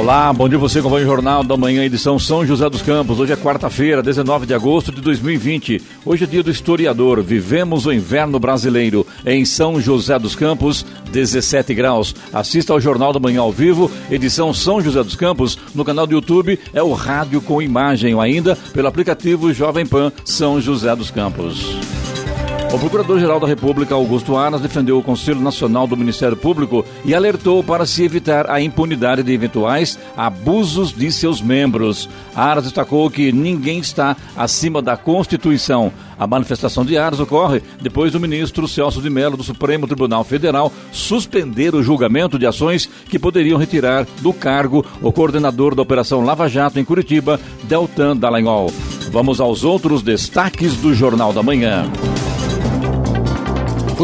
[0.00, 3.20] Olá, bom dia você acompanha o Jornal da Manhã, edição São José dos Campos.
[3.20, 5.82] Hoje é quarta-feira, 19 de agosto de 2020.
[6.06, 7.22] Hoje é dia do historiador.
[7.22, 12.14] Vivemos o inverno brasileiro em São José dos Campos, 17 graus.
[12.32, 16.14] Assista ao Jornal da Manhã ao vivo, edição São José dos Campos, no canal do
[16.14, 16.58] YouTube.
[16.72, 21.76] É o rádio com imagem ou ainda pelo aplicativo Jovem Pan São José dos Campos.
[22.72, 27.64] O Procurador-Geral da República, Augusto Aras, defendeu o Conselho Nacional do Ministério Público e alertou
[27.64, 32.08] para se evitar a impunidade de eventuais abusos de seus membros.
[32.32, 35.92] Aras destacou que ninguém está acima da Constituição.
[36.16, 40.72] A manifestação de Aras ocorre depois do ministro Celso de Mello do Supremo Tribunal Federal
[40.92, 46.48] suspender o julgamento de ações que poderiam retirar do cargo o coordenador da Operação Lava
[46.48, 48.72] Jato em Curitiba, Deltan Dallagnol.
[49.10, 51.90] Vamos aos outros destaques do Jornal da Manhã.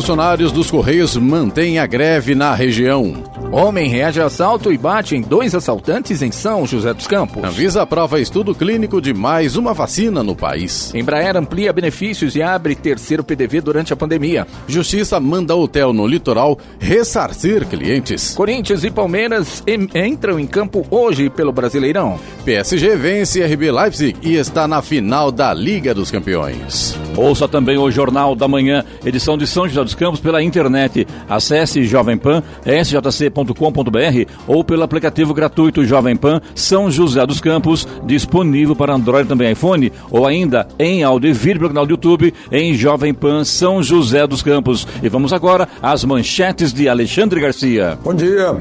[0.01, 3.15] Funcionários dos Correios mantêm a greve na região.
[3.51, 7.43] Homem reage a assalto e bate em dois assaltantes em São José dos Campos.
[7.43, 10.93] Anvisa aprova estudo clínico de mais uma vacina no país.
[10.95, 14.47] Embraer amplia benefícios e abre terceiro PDV durante a pandemia.
[14.69, 18.35] Justiça manda hotel no litoral ressarcir clientes.
[18.35, 22.19] Corinthians e Palmeiras em- entram em campo hoje pelo Brasileirão.
[22.45, 26.99] PSG vence RB Leipzig e está na final da Liga dos Campeões.
[27.17, 31.07] Ouça também o Jornal da Manhã, edição de São José dos Campos pela internet.
[31.29, 38.77] Acesse Jovem Pan, sjc.com.br ou pelo aplicativo gratuito Jovem Pan São José dos Campos, disponível
[38.77, 42.75] para Android também iPhone, ou ainda em áudio e vídeo pelo canal do YouTube em
[42.75, 44.87] Jovem Pan São José dos Campos.
[45.03, 47.99] E vamos agora às manchetes de Alexandre Garcia.
[48.03, 48.57] Bom dia.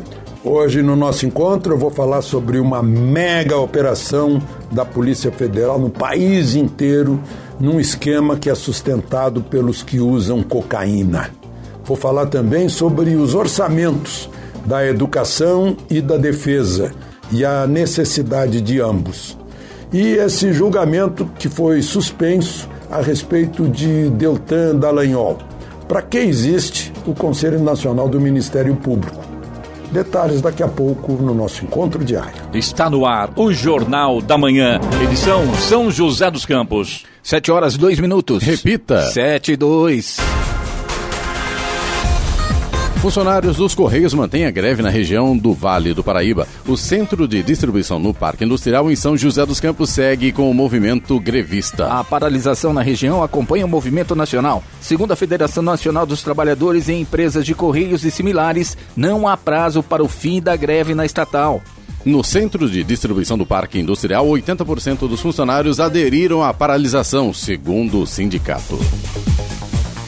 [0.48, 4.40] Hoje no nosso encontro eu vou falar sobre uma mega operação
[4.72, 7.20] da Polícia Federal no país inteiro,
[7.60, 11.30] num esquema que é sustentado pelos que usam cocaína.
[11.84, 14.30] Vou falar também sobre os orçamentos
[14.66, 16.92] da educação e da defesa
[17.32, 19.38] e a necessidade de ambos.
[19.94, 25.38] E esse julgamento que foi suspenso a respeito de Deltan Dallagnol.
[25.88, 29.25] Para que existe o Conselho Nacional do Ministério Público?
[29.96, 32.34] Detalhes daqui a pouco no nosso encontro diário.
[32.54, 37.06] Está no ar o Jornal da Manhã, edição São José dos Campos.
[37.24, 38.44] 7 horas 2 minutos.
[38.44, 39.04] Repita.
[39.04, 40.18] 7 e 2.
[43.06, 46.48] Funcionários dos Correios mantêm a greve na região do Vale do Paraíba.
[46.68, 50.54] O centro de distribuição no Parque Industrial em São José dos Campos segue com o
[50.56, 51.86] movimento grevista.
[51.86, 54.64] A paralisação na região acompanha o movimento nacional.
[54.82, 59.84] Segundo a Federação Nacional dos Trabalhadores em Empresas de Correios e similares, não há prazo
[59.84, 61.62] para o fim da greve na estatal.
[62.04, 68.08] No centro de distribuição do Parque Industrial, 80% dos funcionários aderiram à paralisação, segundo o
[68.08, 68.80] sindicato.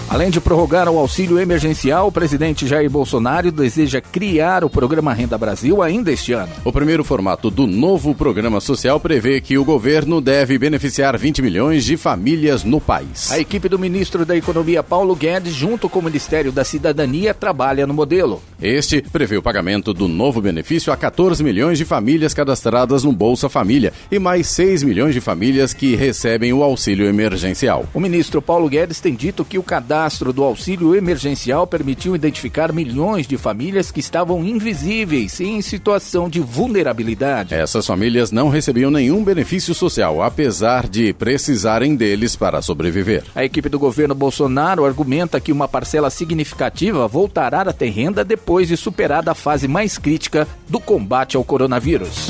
[0.09, 5.37] Além de prorrogar o auxílio emergencial, o presidente Jair Bolsonaro deseja criar o programa Renda
[5.37, 6.49] Brasil ainda este ano.
[6.63, 11.83] O primeiro formato do novo programa social prevê que o governo deve beneficiar 20 milhões
[11.83, 13.29] de famílias no país.
[13.33, 17.85] A equipe do ministro da Economia Paulo Guedes, junto com o Ministério da Cidadania, trabalha
[17.85, 18.41] no modelo.
[18.61, 23.49] Este prevê o pagamento do novo benefício a 14 milhões de famílias cadastradas no Bolsa
[23.49, 27.85] Família e mais 6 milhões de famílias que recebem o auxílio emergencial.
[27.93, 29.96] O ministro Paulo Guedes tem dito que o cadastro
[30.33, 36.39] do auxílio emergencial permitiu identificar milhões de famílias que estavam invisíveis e em situação de
[36.39, 37.55] vulnerabilidade.
[37.55, 43.23] Essas famílias não recebiam nenhum benefício social, apesar de precisarem deles para sobreviver.
[43.35, 48.67] A equipe do governo Bolsonaro argumenta que uma parcela significativa voltará a ter renda depois
[48.67, 52.27] de superada a fase mais crítica do combate ao coronavírus.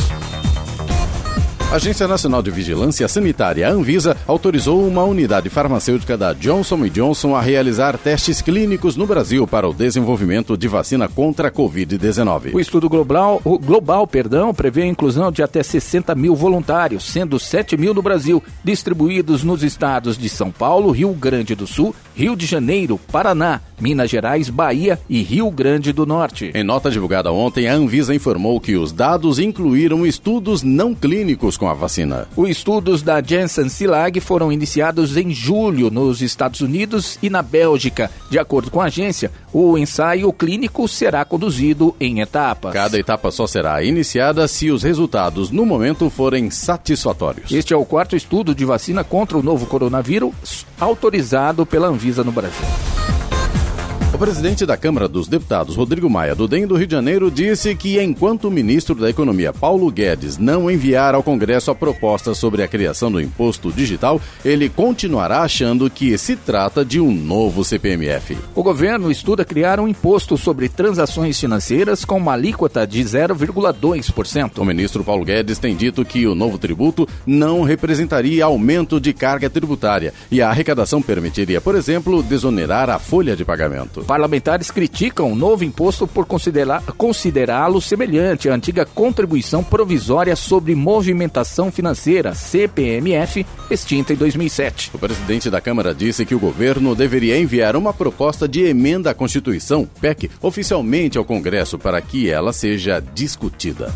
[1.69, 7.35] A Agência Nacional de Vigilância Sanitária, a Anvisa, autorizou uma unidade farmacêutica da Johnson Johnson
[7.35, 12.53] a realizar testes clínicos no Brasil para o desenvolvimento de vacina contra a Covid-19.
[12.53, 17.37] O estudo global, o global perdão, prevê a inclusão de até 60 mil voluntários, sendo
[17.37, 22.33] 7 mil no Brasil, distribuídos nos estados de São Paulo, Rio Grande do Sul, Rio
[22.37, 26.49] de Janeiro, Paraná, Minas Gerais, Bahia e Rio Grande do Norte.
[26.55, 31.68] Em nota divulgada ontem, a Anvisa informou que os dados incluíram estudos não clínicos com
[31.68, 32.27] a vacina.
[32.36, 38.09] Os estudos da Janssen Silag foram iniciados em julho nos Estados Unidos e na Bélgica.
[38.30, 42.74] De acordo com a agência, o ensaio clínico será conduzido em etapas.
[42.74, 47.51] Cada etapa só será iniciada se os resultados no momento forem satisfatórios.
[47.51, 52.31] Este é o quarto estudo de vacina contra o novo coronavírus autorizado pela Anvisa no
[52.31, 53.16] Brasil.
[54.13, 57.75] O presidente da Câmara dos Deputados, Rodrigo Maia, do DEM do Rio de Janeiro, disse
[57.75, 62.63] que enquanto o ministro da Economia, Paulo Guedes, não enviar ao Congresso a proposta sobre
[62.63, 68.38] a criação do imposto digital, ele continuará achando que se trata de um novo CPMF.
[68.56, 74.57] O governo estuda criar um imposto sobre transações financeiras com uma alíquota de 0,2%.
[74.57, 79.50] O ministro Paulo Guedes tem dito que o novo tributo não representaria aumento de carga
[79.50, 83.96] tributária e a arrecadação permitiria, por exemplo, desonerar a folha de pagamento.
[84.05, 92.33] Parlamentares criticam o novo imposto por considerá-lo semelhante à antiga contribuição provisória sobre movimentação financeira,
[92.33, 94.91] CPMF, extinta em 2007.
[94.94, 99.13] O presidente da Câmara disse que o governo deveria enviar uma proposta de emenda à
[99.13, 103.93] Constituição, PEC, oficialmente ao Congresso para que ela seja discutida.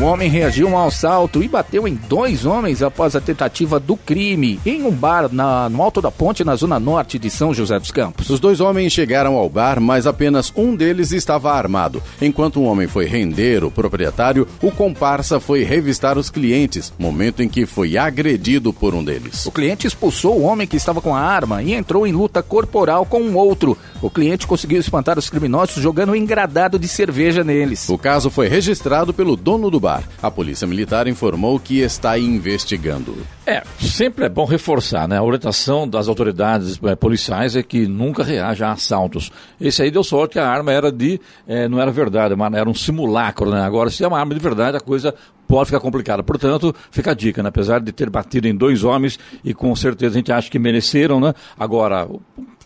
[0.00, 3.98] Um homem reagiu a um assalto e bateu em dois homens após a tentativa do
[3.98, 7.78] crime em um bar na, no alto da ponte na zona norte de São José
[7.78, 8.30] dos Campos.
[8.30, 12.02] Os dois homens chegaram ao bar, mas apenas um deles estava armado.
[12.18, 17.48] Enquanto um homem foi render o proprietário, o comparsa foi revistar os clientes, momento em
[17.48, 19.44] que foi agredido por um deles.
[19.44, 23.04] O cliente expulsou o homem que estava com a arma e entrou em luta corporal
[23.04, 23.76] com um outro.
[24.00, 27.86] O cliente conseguiu espantar os criminosos jogando um engradado de cerveja neles.
[27.90, 29.89] O caso foi registrado pelo dono do bar.
[30.22, 33.16] A Polícia Militar informou que está investigando.
[33.46, 35.18] É, sempre é bom reforçar, né?
[35.18, 39.32] A orientação das autoridades é, policiais é que nunca reaja a assaltos.
[39.60, 41.20] Esse aí deu sorte que a arma era de.
[41.48, 43.62] É, não era verdade, mas era um simulacro, né?
[43.62, 45.14] Agora, se é uma arma de verdade, a coisa
[45.48, 46.22] pode ficar complicada.
[46.22, 47.48] Portanto, fica a dica, né?
[47.48, 51.18] Apesar de ter batido em dois homens e com certeza a gente acha que mereceram,
[51.18, 51.34] né?
[51.58, 52.08] Agora,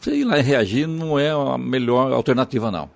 [0.01, 2.91] sei lá, reagir não é a melhor alternativa, não.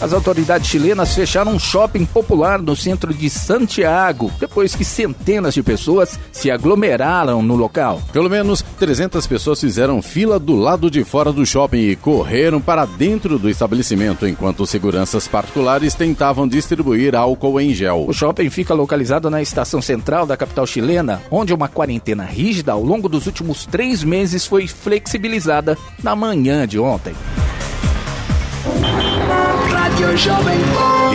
[0.00, 5.62] As autoridades chilenas fecharam um shopping popular no centro de Santiago, depois que centenas de
[5.62, 8.00] pessoas se aglomeraram no local.
[8.10, 12.86] Pelo menos 300 pessoas fizeram fila do lado de fora do shopping e correram para
[12.86, 18.06] dentro do estabelecimento, enquanto seguranças particulares tentavam distribuir álcool em gel.
[18.08, 22.82] O shopping fica localizado na estação central da capital chilena, onde uma quarentena rígida ao
[22.82, 27.14] longo dos últimos três meses foi flexibilizada na manhã de ontem.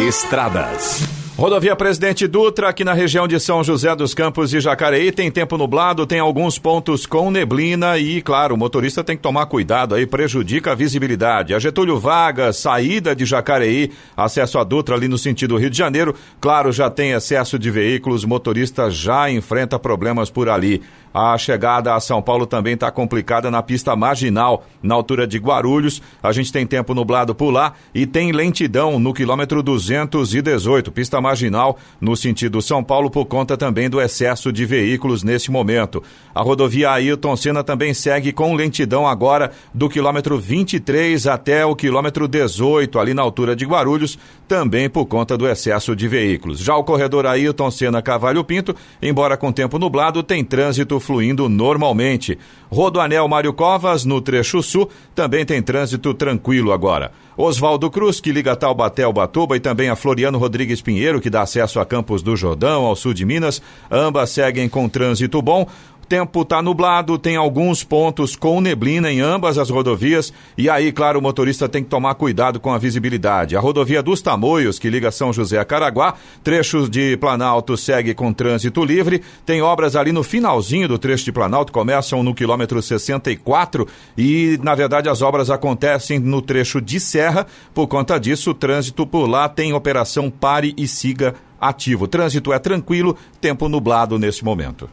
[0.07, 1.01] Estradas.
[1.35, 5.57] Rodovia Presidente Dutra, aqui na região de São José dos Campos e Jacareí, tem tempo
[5.57, 10.05] nublado, tem alguns pontos com neblina e, claro, o motorista tem que tomar cuidado aí,
[10.05, 11.53] prejudica a visibilidade.
[11.53, 16.15] A Getúlio Vargas, saída de Jacareí, acesso a Dutra ali no sentido Rio de Janeiro,
[16.39, 20.81] claro, já tem excesso de veículos, motorista já enfrenta problemas por ali.
[21.17, 26.01] A chegada a São Paulo também está complicada na pista marginal, na altura de Guarulhos.
[26.21, 31.77] A gente tem tempo nublado por lá e tem lentidão no quilômetro 218, pista marginal
[32.01, 36.03] no sentido São Paulo, por conta também do excesso de veículos nesse momento.
[36.33, 42.27] A rodovia Ailton Senna também segue com lentidão agora do quilômetro 23 até o quilômetro
[42.27, 44.19] 18, ali na altura de Guarulhos,
[44.49, 46.59] também por conta do excesso de veículos.
[46.59, 52.37] Já o corredor Ailton Senna Cavalho Pinto, embora com tempo nublado, tem trânsito fluindo normalmente.
[52.69, 57.11] Rodoanel Mário Covas, no trecho sul, também tem trânsito tranquilo agora.
[57.37, 61.41] Oswaldo Cruz, que liga Taubaté ao Batuba, e também a Floriano Rodrigues Pinheiro, que dá
[61.41, 65.67] acesso a Campos do Jordão, ao sul de Minas, ambas seguem com trânsito bom
[66.07, 71.19] tempo está nublado, tem alguns pontos com neblina em ambas as rodovias e aí, claro,
[71.19, 73.55] o motorista tem que tomar cuidado com a visibilidade.
[73.55, 78.31] A rodovia dos Tamoios, que liga São José a Caraguá, trechos de Planalto segue com
[78.31, 79.21] trânsito livre.
[79.45, 84.75] Tem obras ali no finalzinho do trecho de Planalto, começam no quilômetro 64 e, na
[84.75, 87.47] verdade, as obras acontecem no trecho de Serra.
[87.73, 92.05] Por conta disso, o trânsito por lá tem operação pare e siga ativo.
[92.05, 94.89] O trânsito é tranquilo, tempo nublado nesse momento.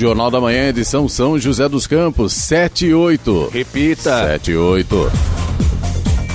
[0.00, 3.50] Jornal da Manhã, edição São José dos Campos, 7 e 8.
[3.52, 4.28] Repita.
[4.28, 5.39] 7 e 8.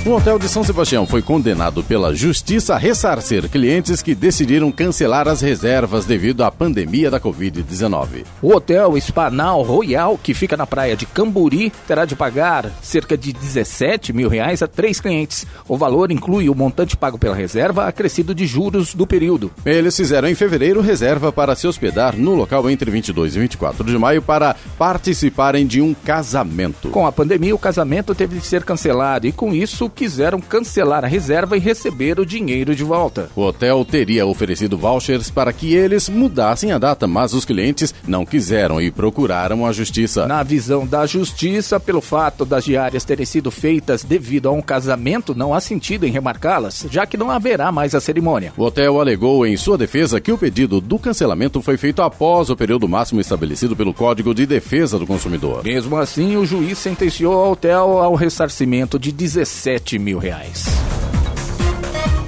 [0.06, 5.28] Um hotel de São Sebastião foi condenado pela justiça a ressarcir clientes que decidiram cancelar
[5.28, 8.24] as reservas devido à pandemia da Covid-19.
[8.40, 13.34] O hotel Espanal Royal, que fica na praia de Camburi, terá de pagar cerca de
[13.34, 15.48] 17 mil reais a três clientes.
[15.68, 19.52] O valor inclui o montante pago pela reserva, acrescido de juros do período.
[19.66, 23.98] Eles fizeram em fevereiro reserva para se hospedar no local entre 22 e 24 de
[23.98, 26.90] maio para participarem de um casamento.
[26.90, 31.08] Com a pandemia, o casamento teve de ser cancelado e, com isso, quiseram cancelar a
[31.08, 33.30] reserva e receber o dinheiro de volta.
[33.36, 38.26] O hotel teria oferecido vouchers para que eles mudassem a data, mas os clientes não
[38.26, 40.28] quiseram e procuraram a justiça.
[40.28, 45.34] Na visão da justiça, pelo fato das diárias terem sido feitas devido a um casamento,
[45.34, 48.54] não há sentido em remarcá-las, já que não haverá mais a cerimônia.
[48.58, 52.56] O hotel alegou em sua defesa que o pedido do cancelamento foi feito após o
[52.56, 55.64] período máximo estabelecido pelo Código de Defesa do Consumidor.
[55.64, 60.66] Mesmo assim, o juiz sentenciou ao hotel ao ressarcimento de 17 mil reais.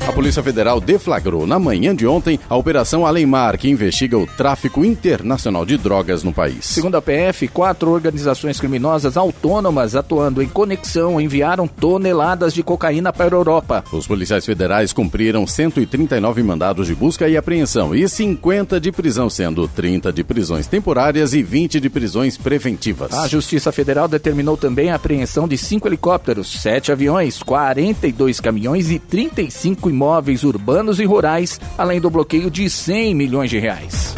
[0.07, 4.85] A Polícia Federal deflagrou na manhã de ontem a Operação Alemar, que investiga o tráfico
[4.85, 6.63] internacional de drogas no país.
[6.65, 13.35] Segundo a PF, quatro organizações criminosas autônomas atuando em conexão enviaram toneladas de cocaína para
[13.35, 13.83] a Europa.
[13.91, 19.67] Os policiais federais cumpriram 139 mandados de busca e apreensão e 50 de prisão, sendo
[19.67, 23.13] 30 de prisões temporárias e 20 de prisões preventivas.
[23.13, 28.99] A Justiça Federal determinou também a apreensão de cinco helicópteros, sete aviões, 42 caminhões e
[28.99, 34.13] 35 imóveis urbanos e rurais, além do bloqueio de 100 milhões de reais.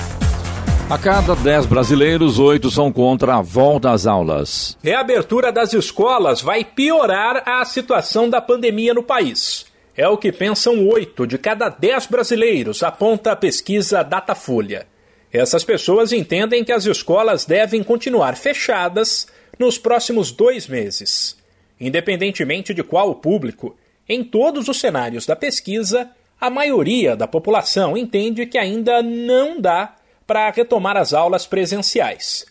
[0.90, 4.78] A cada 10 brasileiros, 8 são contra a volta às aulas.
[4.84, 9.68] Reabertura das escolas vai piorar a situação da pandemia no país.
[9.96, 14.86] É o que pensam 8 de cada 10 brasileiros, aponta a pesquisa Datafolha.
[15.32, 21.38] Essas pessoas entendem que as escolas devem continuar fechadas nos próximos dois meses.
[21.80, 23.78] Independentemente de qual o público,
[24.10, 26.10] em todos os cenários da pesquisa,
[26.42, 32.46] a maioria da população entende que ainda não dá para retomar as aulas presenciais.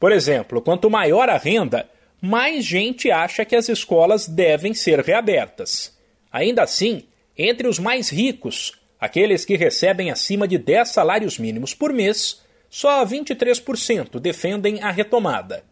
[0.00, 1.88] Por exemplo, quanto maior a renda,
[2.20, 5.96] mais gente acha que as escolas devem ser reabertas.
[6.32, 7.04] Ainda assim,
[7.38, 13.06] entre os mais ricos, aqueles que recebem acima de 10 salários mínimos por mês, só
[13.06, 15.64] 23% defendem a retomada.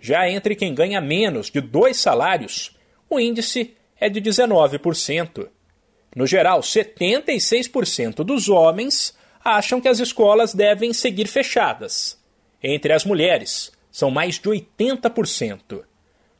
[0.00, 2.76] Já entre quem ganha menos de dois salários,
[3.08, 5.48] o índice é de 19%.
[6.14, 9.14] No geral, 76% dos homens
[9.44, 12.18] acham que as escolas devem seguir fechadas.
[12.62, 15.82] Entre as mulheres, são mais de 80%.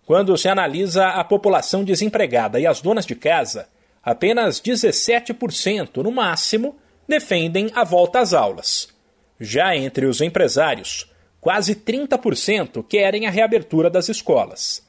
[0.06, 3.68] Quando se analisa a população desempregada e as donas de casa,
[4.02, 8.88] apenas 17%, no máximo, defendem a volta às aulas.
[9.38, 14.87] Já entre os empresários, quase 30% querem a reabertura das escolas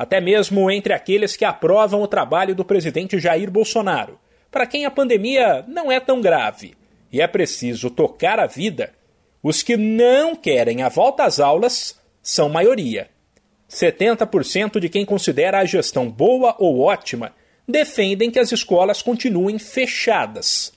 [0.00, 4.18] até mesmo entre aqueles que aprovam o trabalho do presidente Jair Bolsonaro,
[4.50, 6.72] para quem a pandemia não é tão grave
[7.12, 8.94] e é preciso tocar a vida,
[9.42, 13.10] os que não querem a volta às aulas são maioria.
[13.68, 17.34] 70% de quem considera a gestão boa ou ótima
[17.68, 20.72] defendem que as escolas continuem fechadas.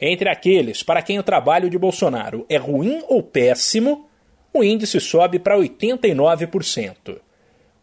[0.00, 4.08] Entre aqueles para quem o trabalho de Bolsonaro é ruim ou péssimo,
[4.50, 7.20] o índice sobe para 89%.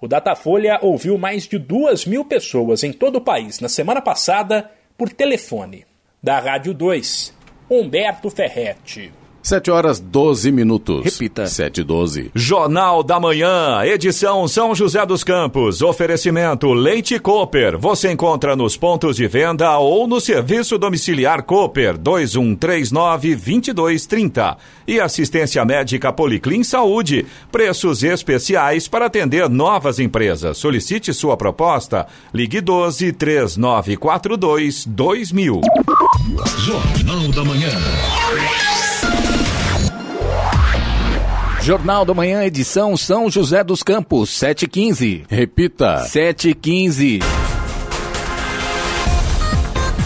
[0.02, 4.72] O Datafolha ouviu mais de duas mil pessoas em todo o país na semana passada
[4.98, 5.86] por telefone.
[6.24, 7.34] Da Rádio 2,
[7.70, 9.12] Humberto Ferretti.
[9.42, 11.04] 7 horas 12 minutos.
[11.04, 11.48] Repita.
[11.48, 12.30] 7 e 12.
[12.36, 15.82] Jornal da Manhã, edição São José dos Campos.
[15.82, 17.78] Oferecimento Leite Cooper.
[17.78, 24.58] Você encontra nos pontos de venda ou no serviço domiciliar Cooper 2139-2230.
[24.88, 27.26] E assistência médica Policlin Saúde.
[27.52, 30.58] Preços especiais para atender novas empresas.
[30.58, 32.08] Solicite sua proposta.
[32.34, 35.62] Ligue 12 3942 2000.
[36.58, 37.70] Jornal da Manhã.
[41.70, 45.26] Jornal da Manhã, edição São José dos Campos, 7h15.
[45.30, 46.04] Repita.
[46.04, 47.20] 7h15.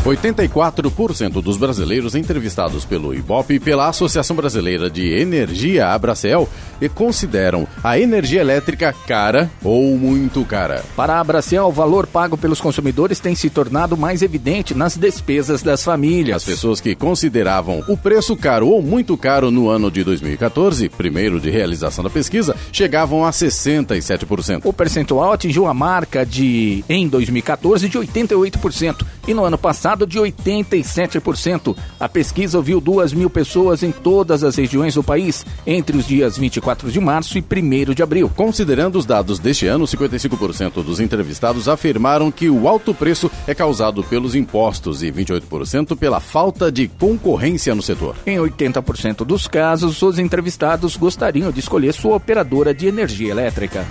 [0.03, 6.49] 84% dos brasileiros entrevistados pelo IBOP e pela Associação Brasileira de Energia, Abracel,
[6.89, 10.83] consideram a energia elétrica cara ou muito cara.
[10.95, 15.61] Para a Abracel, o valor pago pelos consumidores tem se tornado mais evidente nas despesas
[15.61, 16.37] das famílias.
[16.37, 21.39] As pessoas que consideravam o preço caro ou muito caro no ano de 2014, primeiro
[21.39, 24.61] de realização da pesquisa, chegavam a 67%.
[24.63, 30.19] O percentual atingiu a marca de, em 2014, de 88% e no ano passado de
[30.19, 31.75] 87%.
[31.99, 36.37] A pesquisa ouviu 2 mil pessoas em todas as regiões do país entre os dias
[36.37, 38.29] 24 de março e 1 de abril.
[38.35, 44.03] Considerando os dados deste ano, 55% dos entrevistados afirmaram que o alto preço é causado
[44.03, 48.15] pelos impostos e 28% pela falta de concorrência no setor.
[48.25, 53.85] Em 80% dos casos, os entrevistados gostariam de escolher sua operadora de energia elétrica.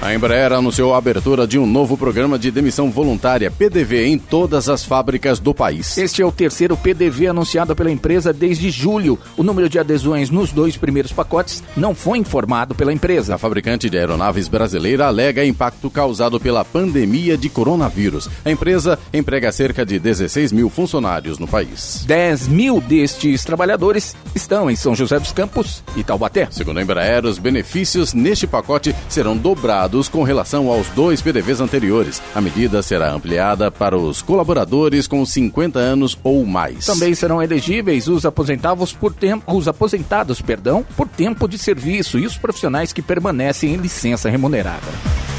[0.00, 4.68] A Embraer anunciou a abertura de um novo programa de demissão voluntária, PDV, em todas
[4.68, 5.96] as fábricas do país.
[5.96, 9.18] Este é o terceiro PDV anunciado pela empresa desde julho.
[9.38, 13.34] O número de adesões nos dois primeiros pacotes não foi informado pela empresa.
[13.34, 18.28] A fabricante de aeronaves brasileira alega impacto causado pela pandemia de coronavírus.
[18.44, 22.04] A empresa emprega cerca de 16 mil funcionários no país.
[22.06, 26.48] 10 mil destes trabalhadores estão em São José dos Campos e Taubaté.
[26.50, 32.20] Segundo a Embraer, os benefícios neste pacote serão dobrados com relação aos dois PDVs anteriores.
[32.34, 36.84] A medida será ampliada para os colaboradores com 50 anos ou mais.
[36.86, 42.26] Também serão elegíveis os aposentados por tempo, os aposentados, perdão, por tempo de serviço e
[42.26, 45.35] os profissionais que permanecem em licença remunerada.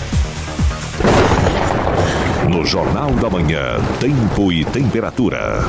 [2.47, 5.59] No Jornal da Manhã, Tempo e Temperatura.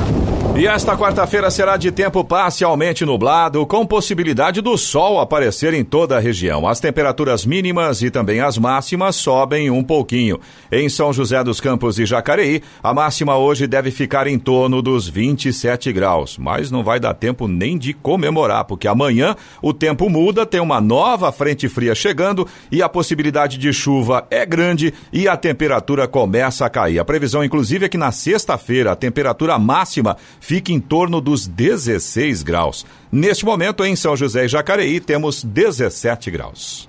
[0.57, 6.17] E esta quarta-feira será de tempo parcialmente nublado, com possibilidade do sol aparecer em toda
[6.17, 6.67] a região.
[6.67, 10.41] As temperaturas mínimas e também as máximas sobem um pouquinho.
[10.71, 15.09] Em São José dos Campos e Jacareí, a máxima hoje deve ficar em torno dos
[15.09, 16.37] 27 graus.
[16.39, 20.81] Mas não vai dar tempo nem de comemorar, porque amanhã o tempo muda, tem uma
[20.81, 26.67] nova frente fria chegando e a possibilidade de chuva é grande e a temperatura começa
[26.67, 26.99] a cair.
[26.99, 32.43] A previsão, inclusive, é que na sexta-feira a temperatura máxima fique em torno dos 16
[32.43, 32.85] graus.
[33.11, 36.89] Neste momento, em São José e Jacareí, temos 17 graus.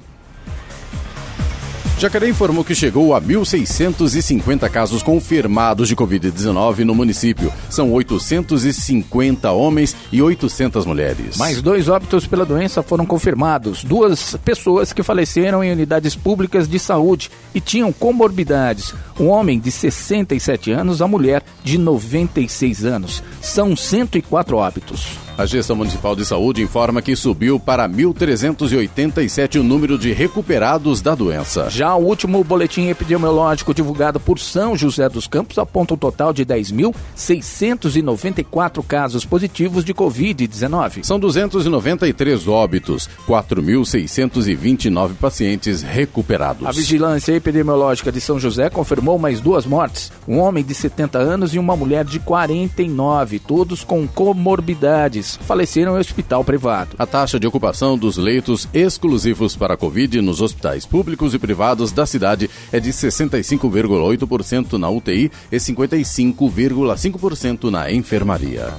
[1.99, 7.51] Jacareí informou que chegou a 1.650 casos confirmados de Covid-19 no município.
[7.69, 11.35] São 850 homens e 800 mulheres.
[11.35, 13.83] Mais dois óbitos pela doença foram confirmados.
[13.83, 18.93] Duas pessoas que faleceram em unidades públicas de saúde e tinham comorbidades.
[19.19, 23.21] Um homem de 67 anos, a mulher de 96 anos.
[23.41, 25.19] São 104 óbitos.
[25.39, 31.15] A gestão municipal de saúde informa que subiu para 1.387 o número de recuperados da
[31.15, 31.69] doença.
[31.69, 36.45] Já o último boletim epidemiológico divulgado por São José dos Campos aponta um total de
[36.45, 41.05] 10.694 casos positivos de Covid-19.
[41.05, 46.67] São 293 óbitos, 4.629 pacientes recuperados.
[46.67, 51.53] A vigilância epidemiológica de São José confirmou mais duas mortes: um homem de 70 anos
[51.53, 56.95] e uma mulher de 49, todos com comorbidades faleceram em hospital privado.
[56.99, 61.91] A taxa de ocupação dos leitos exclusivos para a Covid nos hospitais públicos e privados
[61.91, 68.73] da cidade é de 65,8% na UTI e 55,5% na enfermaria.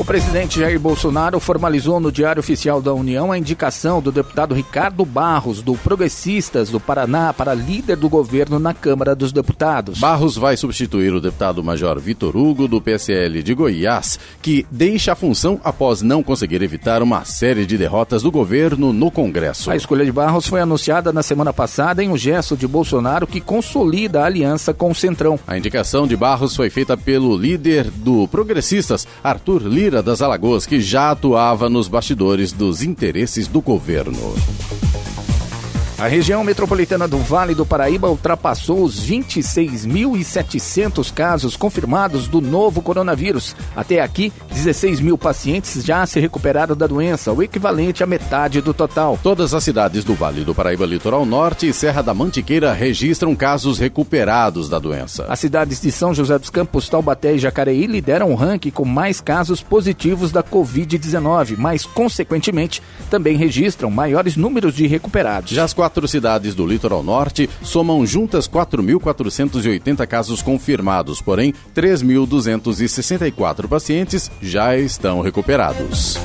[0.00, 5.04] O presidente Jair Bolsonaro formalizou no Diário Oficial da União a indicação do deputado Ricardo
[5.04, 10.00] Barros, do Progressistas do Paraná, para líder do governo na Câmara dos Deputados.
[10.00, 15.14] Barros vai substituir o deputado Major Vitor Hugo, do PSL de Goiás, que deixa a
[15.14, 19.70] função após não conseguir evitar uma série de derrotas do governo no Congresso.
[19.70, 23.38] A escolha de Barros foi anunciada na semana passada em um gesto de Bolsonaro que
[23.38, 25.38] consolida a aliança com o Centrão.
[25.46, 30.80] A indicação de Barros foi feita pelo líder do Progressistas, Arthur Lira das Alagoas, que
[30.80, 34.32] já atuava nos bastidores dos interesses do governo.
[36.00, 43.54] A região metropolitana do Vale do Paraíba ultrapassou os 26.700 casos confirmados do novo coronavírus.
[43.76, 48.72] Até aqui, 16 mil pacientes já se recuperaram da doença, o equivalente à metade do
[48.72, 49.18] total.
[49.22, 53.78] Todas as cidades do Vale do Paraíba Litoral Norte e Serra da Mantiqueira registram casos
[53.78, 55.26] recuperados da doença.
[55.28, 59.20] As cidades de São José dos Campos, Taubaté e Jacareí lideram o ranking com mais
[59.20, 65.50] casos positivos da Covid-19, mas, consequentemente, também registram maiores números de recuperados.
[65.50, 73.66] Já as quatro quatro cidades do litoral norte somam juntas 4.480 casos confirmados, porém 3.264
[73.66, 76.16] pacientes já estão recuperados.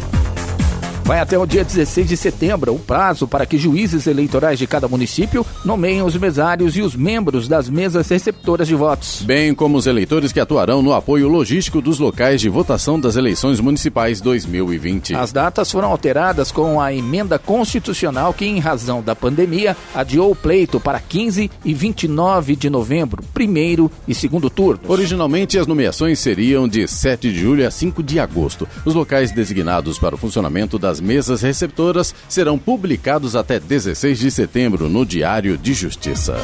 [1.06, 4.88] Vai até o dia 16 de setembro o prazo para que juízes eleitorais de cada
[4.88, 9.22] município nomeiem os mesários e os membros das mesas receptoras de votos.
[9.22, 13.60] Bem como os eleitores que atuarão no apoio logístico dos locais de votação das eleições
[13.60, 15.14] municipais 2020.
[15.14, 20.36] As datas foram alteradas com a emenda constitucional que, em razão da pandemia, adiou o
[20.36, 24.90] pleito para 15 e 29 de novembro, primeiro e segundo turnos.
[24.90, 28.68] Originalmente, as nomeações seriam de 7 de julho a 5 de agosto.
[28.84, 34.32] Os locais designados para o funcionamento das das mesas receptoras serão publicados até 16 de
[34.32, 36.38] setembro no Diário de Justiça.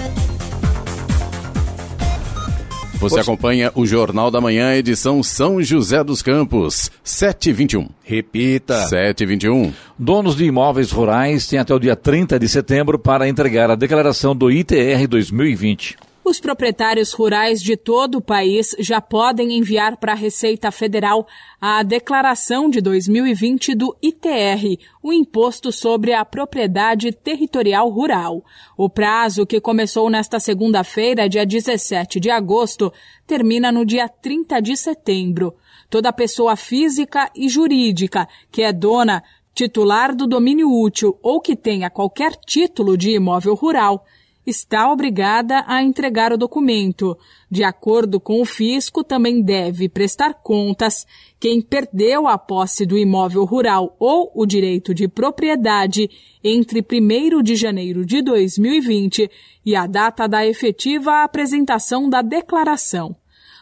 [2.96, 7.90] Você acompanha o Jornal da Manhã, edição São José dos Campos, 721.
[8.04, 8.76] Repita.
[8.88, 9.74] 721.
[9.98, 14.36] Donos de imóveis rurais têm até o dia 30 de setembro para entregar a declaração
[14.36, 15.96] do ITR 2020.
[16.24, 21.28] Os proprietários rurais de todo o país já podem enviar para a Receita Federal
[21.60, 28.46] a declaração de 2020 do ITR, o Imposto sobre a Propriedade Territorial Rural.
[28.78, 32.94] O prazo, que começou nesta segunda-feira, dia 17 de agosto,
[33.26, 35.56] termina no dia 30 de setembro.
[35.90, 39.24] Toda pessoa física e jurídica que é dona,
[39.56, 44.06] titular do domínio útil ou que tenha qualquer título de imóvel rural
[44.46, 47.18] está obrigada a entregar o documento.
[47.50, 51.06] De acordo com o fisco, também deve prestar contas
[51.40, 56.10] quem perdeu a posse do imóvel rural ou o direito de propriedade
[56.44, 59.30] entre 1 de janeiro de 2020
[59.66, 63.16] e a data da efetiva apresentação da declaração.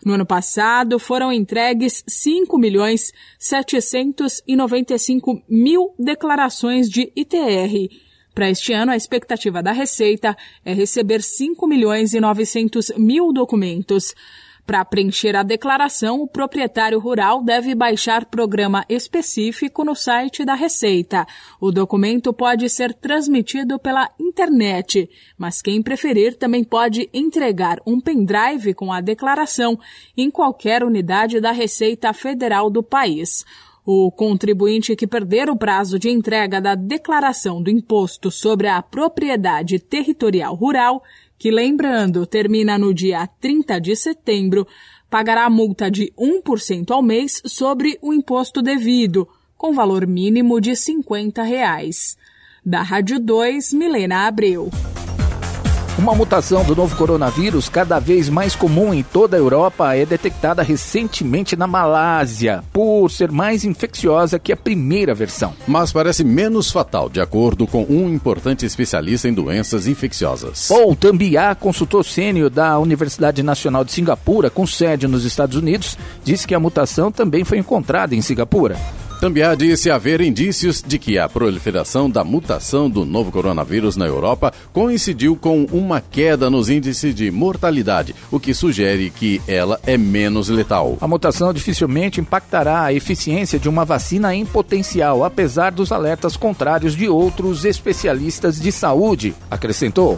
[0.05, 8.91] No ano passado, foram entregues 5 milhões 795 mil declarações de ITR para este ano,
[8.91, 14.13] a expectativa da Receita é receber 5 milhões e 900 mil documentos.
[14.69, 21.25] Para preencher a declaração, o proprietário rural deve baixar programa específico no site da Receita.
[21.59, 28.75] O documento pode ser transmitido pela internet, mas quem preferir também pode entregar um pendrive
[28.75, 29.79] com a declaração
[30.15, 33.43] em qualquer unidade da Receita Federal do país.
[33.85, 39.79] O contribuinte que perder o prazo de entrega da declaração do Imposto sobre a Propriedade
[39.79, 41.01] Territorial Rural,
[41.37, 44.67] que, lembrando, termina no dia 30 de setembro,
[45.09, 50.75] pagará a multa de 1% ao mês sobre o imposto devido, com valor mínimo de
[50.75, 52.17] 50 reais.
[52.65, 54.69] Da Rádio 2, Milena Abreu.
[55.99, 60.63] Uma mutação do novo coronavírus, cada vez mais comum em toda a Europa, é detectada
[60.63, 65.53] recentemente na Malásia, por ser mais infecciosa que a primeira versão.
[65.67, 70.69] Mas parece menos fatal, de acordo com um importante especialista em doenças infecciosas.
[70.69, 76.47] Paul Tambiá, consultor sênior da Universidade Nacional de Singapura, com sede nos Estados Unidos, disse
[76.47, 78.77] que a mutação também foi encontrada em Singapura.
[79.19, 84.53] Também disse haver indícios de que a proliferação da mutação do novo coronavírus na Europa
[84.71, 90.47] coincidiu com uma queda nos índices de mortalidade, o que sugere que ela é menos
[90.47, 90.97] letal.
[91.01, 96.95] A mutação dificilmente impactará a eficiência de uma vacina em potencial, apesar dos alertas contrários
[96.95, 100.17] de outros especialistas de saúde, acrescentou.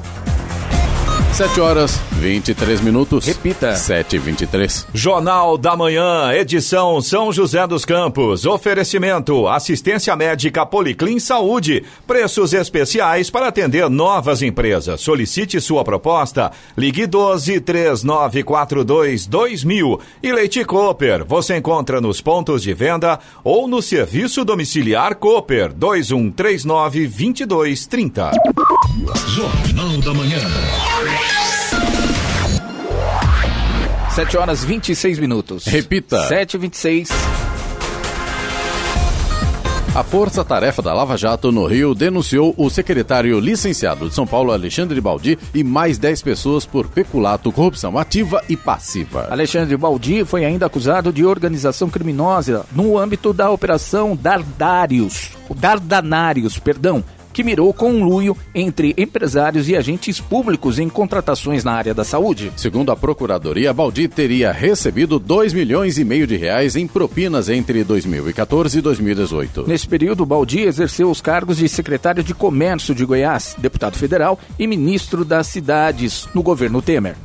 [1.33, 3.25] 7 horas 23 minutos.
[3.25, 3.75] Repita.
[3.75, 8.45] 7 e 23 Jornal da Manhã, edição São José dos Campos.
[8.45, 11.83] Oferecimento: assistência médica Policlin Saúde.
[12.05, 14.99] Preços especiais para atender novas empresas.
[15.01, 16.51] Solicite sua proposta.
[16.77, 19.99] Ligue 12 3942 2000.
[20.21, 21.25] E Leite Cooper.
[21.25, 28.31] Você encontra nos pontos de venda ou no serviço domiciliar Cooper 2139 2230.
[29.27, 30.39] Jornal da Manhã.
[34.15, 35.65] 7 horas 26 minutos.
[35.65, 36.27] Repita.
[36.27, 37.09] 7 e 26
[39.95, 44.51] A Força Tarefa da Lava Jato no Rio denunciou o secretário licenciado de São Paulo,
[44.51, 49.27] Alexandre Baldi, e mais 10 pessoas por peculato, corrupção ativa e passiva.
[49.31, 57.01] Alexandre Baldi foi ainda acusado de organização criminosa no âmbito da Operação Dardários, Dardanários, perdão,
[57.33, 62.51] que mirou conluio entre empresários e agentes públicos em contratações na área da saúde.
[62.55, 67.83] Segundo a Procuradoria, Baldi teria recebido 2 milhões e meio de reais em propinas entre
[67.83, 69.65] 2014 e 2018.
[69.67, 74.67] Nesse período, Baldi exerceu os cargos de secretário de Comércio de Goiás, deputado federal e
[74.67, 77.15] ministro das Cidades no governo Temer.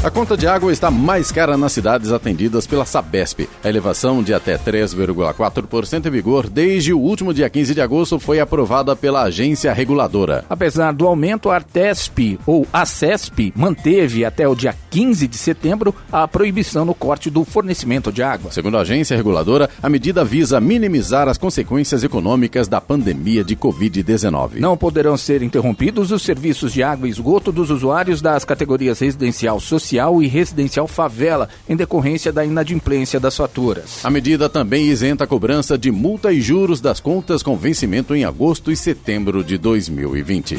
[0.00, 3.48] A conta de água está mais cara nas cidades atendidas pela Sabesp.
[3.64, 8.38] A elevação de até 3,4% em vigor desde o último dia 15 de agosto foi
[8.38, 10.44] aprovada pela agência reguladora.
[10.48, 15.94] Apesar do aumento, a Artesp ou a CESP manteve até o dia 15 de setembro
[16.10, 18.50] a proibição no corte do fornecimento de água.
[18.50, 24.58] Segundo a agência reguladora, a medida visa minimizar as consequências econômicas da pandemia de Covid-19.
[24.58, 29.60] Não poderão ser interrompidos os serviços de água e esgoto dos usuários das categorias residencial
[29.60, 34.04] social e residencial favela, em decorrência da inadimplência das faturas.
[34.04, 38.24] A medida também isenta a cobrança de multa e juros das contas com vencimento em
[38.24, 40.58] agosto e setembro de 2020.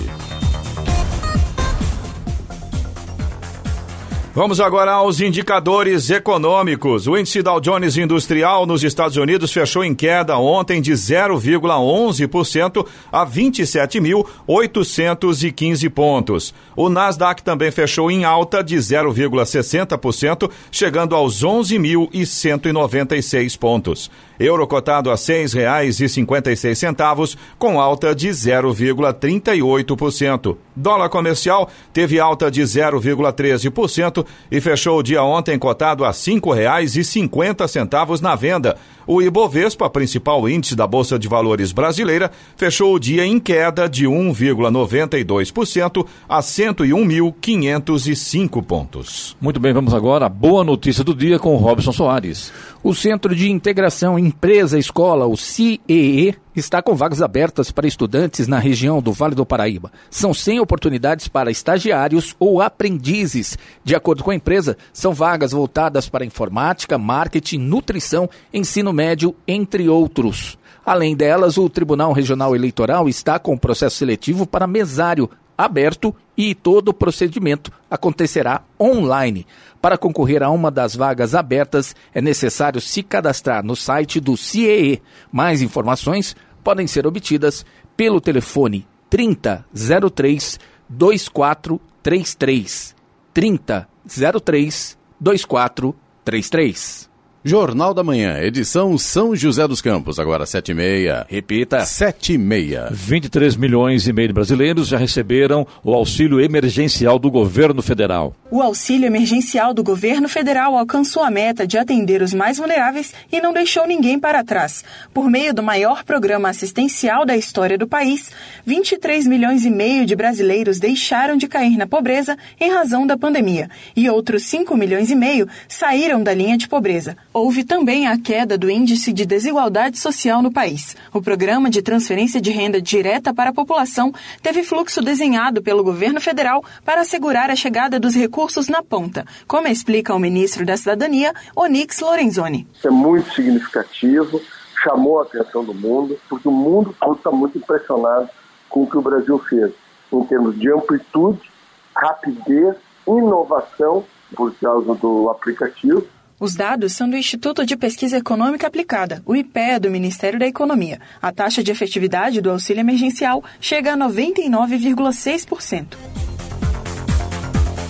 [4.39, 7.07] Vamos agora aos indicadores econômicos.
[7.07, 13.27] O índice Dow Jones Industrial nos Estados Unidos fechou em queda ontem de 0,11% a
[13.27, 16.53] 27.815 pontos.
[16.73, 24.09] O Nasdaq também fechou em alta de 0,60%, chegando aos 11.196 pontos.
[24.39, 30.55] Euro cotado a R$ 6,56, com alta de 0,38%.
[30.75, 38.21] Dólar comercial teve alta de 0,13% e fechou o dia ontem cotado a R$ 5,50
[38.21, 38.77] na venda.
[39.05, 44.05] O Ibovespa, principal índice da Bolsa de Valores brasileira, fechou o dia em queda de
[44.05, 49.35] 1,92% a 101.505 pontos.
[49.41, 52.53] Muito bem, vamos agora à boa notícia do dia com o Robson Soares.
[52.83, 59.01] O Centro de Integração Empresa-Escola, o CEE, está com vagas abertas para estudantes na região
[59.01, 59.91] do Vale do Paraíba.
[60.07, 63.57] São 100 oportunidades para estagiários ou aprendizes.
[63.83, 69.89] De acordo com a empresa, são vagas voltadas para informática, marketing, nutrição, ensino médio, entre
[69.89, 70.59] outros.
[70.85, 75.27] Além delas, o Tribunal Regional Eleitoral está com processo seletivo para mesário
[75.59, 79.45] aberto e todo o procedimento acontecerá online.
[79.81, 85.01] Para concorrer a uma das vagas abertas, é necessário se cadastrar no site do CIEE.
[85.29, 87.65] Mais informações podem ser obtidas
[87.97, 92.95] pelo telefone 3003 2433.
[93.33, 97.08] 3003 2433.
[97.41, 101.25] Jornal da Manhã, edição São José dos Campos, agora sete e meia.
[101.29, 101.85] Repita.
[101.85, 102.89] Sete e meia.
[102.91, 108.35] 23 milhões e meio de brasileiros já receberam o auxílio emergencial do governo federal.
[108.51, 113.39] O auxílio emergencial do governo federal alcançou a meta de atender os mais vulneráveis e
[113.39, 114.83] não deixou ninguém para trás.
[115.13, 118.33] Por meio do maior programa assistencial da história do país,
[118.65, 123.69] 23 milhões e meio de brasileiros deixaram de cair na pobreza em razão da pandemia
[123.95, 127.15] e outros 5 milhões e meio saíram da linha de pobreza.
[127.41, 130.93] Houve também a queda do índice de desigualdade social no país.
[131.13, 134.11] O programa de transferência de renda direta para a população
[134.43, 139.69] teve fluxo desenhado pelo governo federal para assegurar a chegada dos recursos na ponta, como
[139.69, 142.67] explica o ministro da Cidadania, Onix Lorenzoni.
[142.75, 144.41] Isso é muito significativo,
[144.83, 148.27] chamou a atenção do mundo, porque o mundo está muito impressionado
[148.67, 149.71] com o que o Brasil fez,
[150.11, 151.49] em termos de amplitude,
[151.95, 152.75] rapidez,
[153.07, 154.03] inovação,
[154.35, 156.05] por causa do aplicativo,
[156.39, 160.99] os dados são do Instituto de Pesquisa Econômica Aplicada, o IPE do Ministério da Economia.
[161.21, 166.28] A taxa de efetividade do auxílio emergencial chega a 99,6%.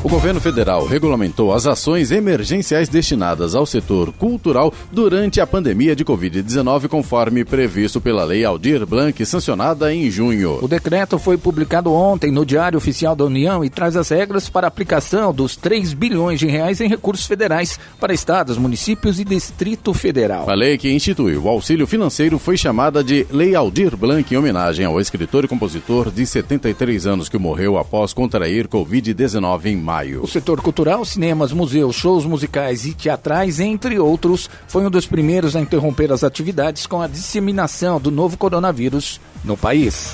[0.01, 6.05] O governo federal regulamentou as ações emergenciais destinadas ao setor cultural durante a pandemia de
[6.05, 10.57] Covid-19, conforme previsto pela Lei Aldir Blanc, sancionada em junho.
[10.61, 14.67] O decreto foi publicado ontem no Diário Oficial da União e traz as regras para
[14.67, 19.93] a aplicação dos 3 bilhões de reais em recursos federais para estados, municípios e Distrito
[19.93, 20.49] Federal.
[20.49, 24.85] A lei que instituiu o auxílio financeiro foi chamada de Lei Aldir Blanc, em homenagem
[24.85, 30.23] ao escritor e compositor de 73 anos que morreu após contrair Covid-19 em maio.
[30.23, 35.55] O setor cultural, cinemas, museus, shows musicais e teatrais, entre outros, foi um dos primeiros
[35.55, 40.13] a interromper as atividades com a disseminação do novo coronavírus no país.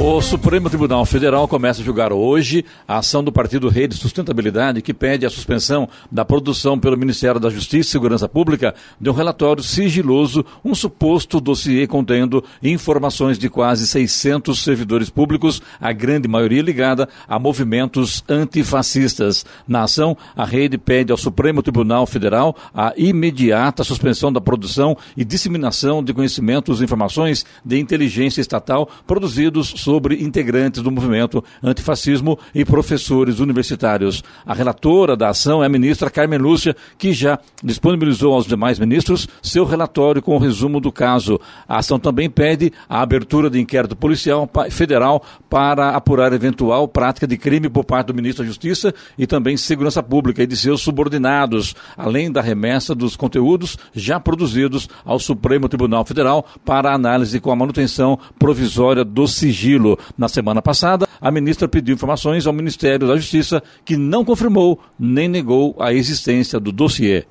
[0.00, 4.92] O Supremo Tribunal Federal começa a julgar hoje a ação do Partido Rede Sustentabilidade que
[4.92, 9.62] pede a suspensão da produção pelo Ministério da Justiça e Segurança Pública de um relatório
[9.62, 17.08] sigiloso, um suposto dossiê contendo informações de quase 600 servidores públicos, a grande maioria ligada
[17.28, 19.46] a movimentos antifascistas.
[19.66, 25.24] Na ação, a rede pede ao Supremo Tribunal Federal a imediata suspensão da produção e
[25.24, 32.64] disseminação de conhecimentos e informações de inteligência estatal produzidos sobre integrantes do movimento antifascismo e
[32.64, 34.24] professores universitários.
[34.46, 39.28] A relatora da ação é a ministra Carmen Lúcia, que já disponibilizou aos demais ministros
[39.42, 41.38] seu relatório com o resumo do caso.
[41.68, 47.36] A ação também pede a abertura de inquérito policial federal para apurar eventual prática de
[47.36, 51.74] crime por parte do ministro da Justiça e também Segurança Pública e de seus subordinados,
[51.96, 57.56] além da remessa dos conteúdos já produzidos ao Supremo Tribunal Federal para análise com a
[57.56, 59.98] manutenção provisória do sigilo sigilo.
[60.16, 65.28] Na semana passada, a ministra pediu informações ao Ministério da Justiça, que não confirmou nem
[65.28, 67.24] negou a existência do dossiê.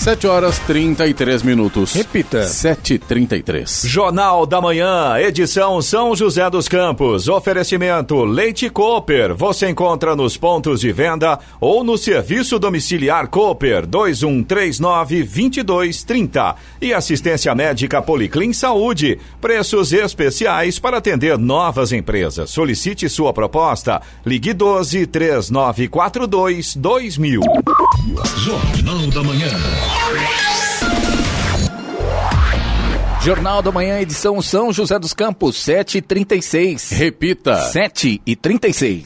[0.00, 1.92] 7 horas 33 minutos.
[1.92, 2.46] Repita.
[2.46, 3.86] 7h33.
[3.86, 7.28] Jornal da Manhã, edição São José dos Campos.
[7.28, 9.34] Oferecimento Leite Cooper.
[9.34, 16.54] Você encontra nos pontos de venda ou no serviço domiciliar Cooper 2139-2230.
[16.80, 19.18] E assistência médica Policlin Saúde.
[19.38, 22.48] Preços especiais para atender novas empresas.
[22.48, 24.00] Solicite sua proposta.
[24.24, 27.42] Ligue 12 3942 2000.
[28.38, 29.50] Jornal da Manhã.
[33.22, 36.96] Jornal da Manhã, edição São José dos Campos, 7h36.
[36.96, 37.70] Repita.
[37.70, 39.04] 7h36.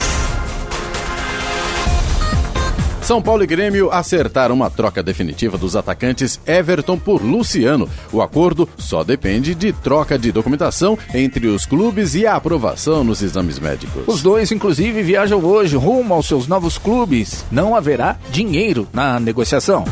[3.05, 7.87] São Paulo e Grêmio acertaram uma troca definitiva dos atacantes Everton por Luciano.
[8.11, 13.21] O acordo só depende de troca de documentação entre os clubes e a aprovação nos
[13.21, 14.05] exames médicos.
[14.07, 17.45] Os dois, inclusive, viajam hoje rumo aos seus novos clubes.
[17.51, 19.85] Não haverá dinheiro na negociação.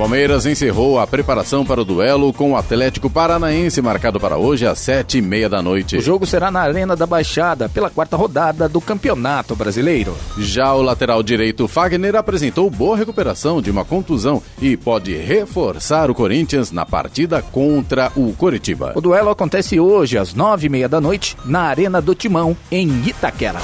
[0.00, 4.78] Palmeiras encerrou a preparação para o duelo com o Atlético Paranaense, marcado para hoje às
[4.78, 5.98] sete e meia da noite.
[5.98, 10.16] O jogo será na Arena da Baixada, pela quarta rodada do Campeonato Brasileiro.
[10.38, 16.14] Já o lateral direito Fagner apresentou boa recuperação de uma contusão e pode reforçar o
[16.14, 18.94] Corinthians na partida contra o Coritiba.
[18.96, 22.88] O duelo acontece hoje às nove e meia da noite na Arena do Timão, em
[23.06, 23.60] Itaquera.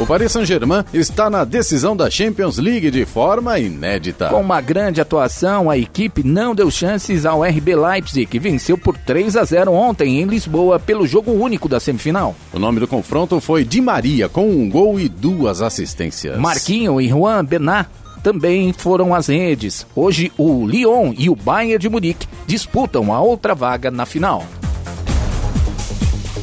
[0.00, 4.30] O Paris Saint-Germain está na decisão da Champions League de forma inédita.
[4.30, 8.96] Com uma grande atuação, a equipe não deu chances ao RB Leipzig, que venceu por
[8.96, 12.34] 3 a 0 ontem em Lisboa pelo jogo único da semifinal.
[12.50, 16.38] O nome do confronto foi Di Maria, com um gol e duas assistências.
[16.38, 17.86] Marquinho e Juan Benat
[18.22, 19.86] também foram às redes.
[19.94, 24.46] Hoje, o Lyon e o Bayern de Munique disputam a outra vaga na final.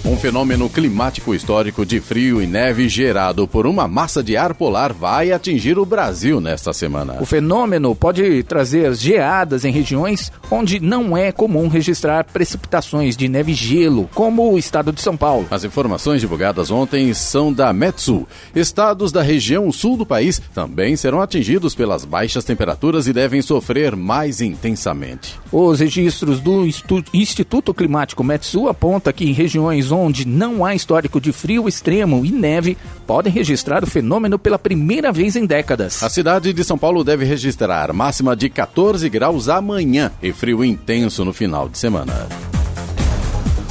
[0.07, 4.93] Um fenômeno climático histórico de frio e neve gerado por uma massa de ar polar
[4.93, 7.17] vai atingir o Brasil nesta semana.
[7.19, 13.51] O fenômeno pode trazer geadas em regiões onde não é comum registrar precipitações de neve
[13.51, 15.45] e gelo, como o estado de São Paulo.
[15.51, 18.25] As informações divulgadas ontem são da Metsul.
[18.55, 23.93] Estados da região sul do país também serão atingidos pelas baixas temperaturas e devem sofrer
[23.93, 25.37] mais intensamente.
[25.51, 26.65] Os registros do
[27.13, 29.96] Instituto Climático Metsul apontam que em regiões onde
[30.27, 35.35] não há histórico de frio extremo e neve, podem registrar o fenômeno pela primeira vez
[35.35, 36.03] em décadas.
[36.03, 41.25] A cidade de São Paulo deve registrar máxima de 14 graus amanhã e frio intenso
[41.25, 42.56] no final de semana.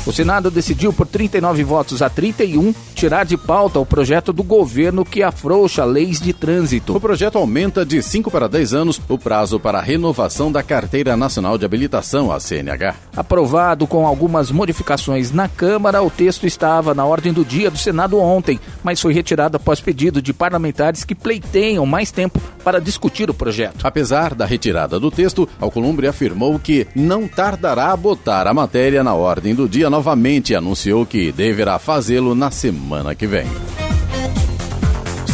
[0.06, 5.04] O Senado decidiu por 39 votos a 31 tirar de pauta o projeto do governo
[5.04, 6.96] que afrouxa leis de trânsito.
[6.96, 11.16] O projeto aumenta de 5 para 10 anos o prazo para a renovação da Carteira
[11.16, 12.94] Nacional de Habilitação, a CNH.
[13.16, 18.16] Aprovado com algumas modificações na Câmara, o texto estava na ordem do dia do Senado
[18.18, 23.34] ontem, mas foi retirado após pedido de parlamentares que pleiteiam mais tempo para discutir o
[23.34, 23.84] projeto.
[23.84, 29.14] Apesar da retirada do texto, Alcolumbre afirmou que não tardará a botar a matéria na
[29.14, 33.46] ordem do dia novamente anunciou que deverá fazê-lo na semana que vem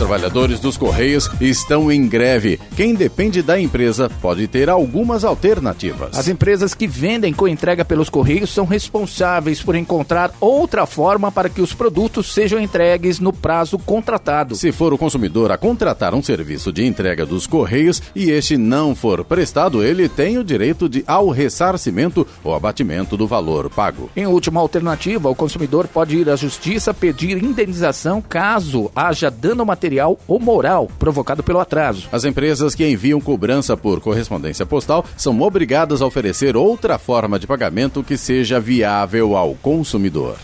[0.03, 2.59] trabalhadores dos Correios estão em greve.
[2.75, 6.19] Quem depende da empresa pode ter algumas alternativas.
[6.19, 11.49] As empresas que vendem com entrega pelos Correios são responsáveis por encontrar outra forma para
[11.49, 14.57] que os produtos sejam entregues no prazo contratado.
[14.57, 18.97] Se for o consumidor a contratar um serviço de entrega dos Correios e este não
[18.97, 24.11] for prestado, ele tem o direito de ao ressarcimento ou abatimento do valor pago.
[24.17, 29.92] Em última alternativa, o consumidor pode ir à justiça pedir indenização caso haja dano material
[29.93, 32.09] material ou moral provocado pelo atraso.
[32.11, 37.47] As empresas que enviam cobrança por correspondência postal são obrigadas a oferecer outra forma de
[37.47, 40.37] pagamento que seja viável ao consumidor.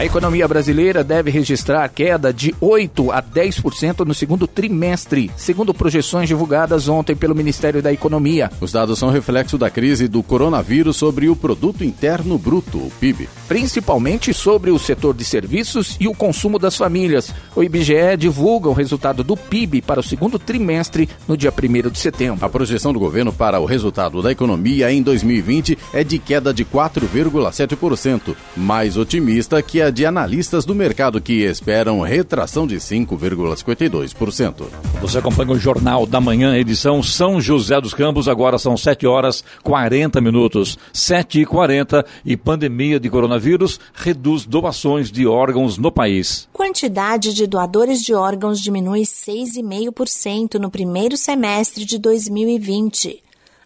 [0.00, 6.26] A economia brasileira deve registrar queda de 8 a 10% no segundo trimestre, segundo projeções
[6.26, 8.50] divulgadas ontem pelo Ministério da Economia.
[8.62, 13.28] Os dados são reflexo da crise do coronavírus sobre o produto interno bruto, o PIB,
[13.46, 17.30] principalmente sobre o setor de serviços e o consumo das famílias.
[17.54, 21.98] O IBGE divulga o resultado do PIB para o segundo trimestre no dia 1 de
[21.98, 22.42] setembro.
[22.42, 26.64] A projeção do governo para o resultado da economia em 2020 é de queda de
[26.64, 34.66] 4,7%, mais otimista que a de analistas do mercado que esperam retração de 5,52%.
[35.00, 39.44] Você acompanha o Jornal da Manhã, edição São José dos Campos, agora são 7 horas
[39.62, 40.78] 40 minutos.
[40.92, 46.48] 7 e 40 e pandemia de coronavírus reduz doações de órgãos no país.
[46.52, 53.22] Quantidade de doadores de órgãos diminui 6,5% no primeiro semestre de 2020.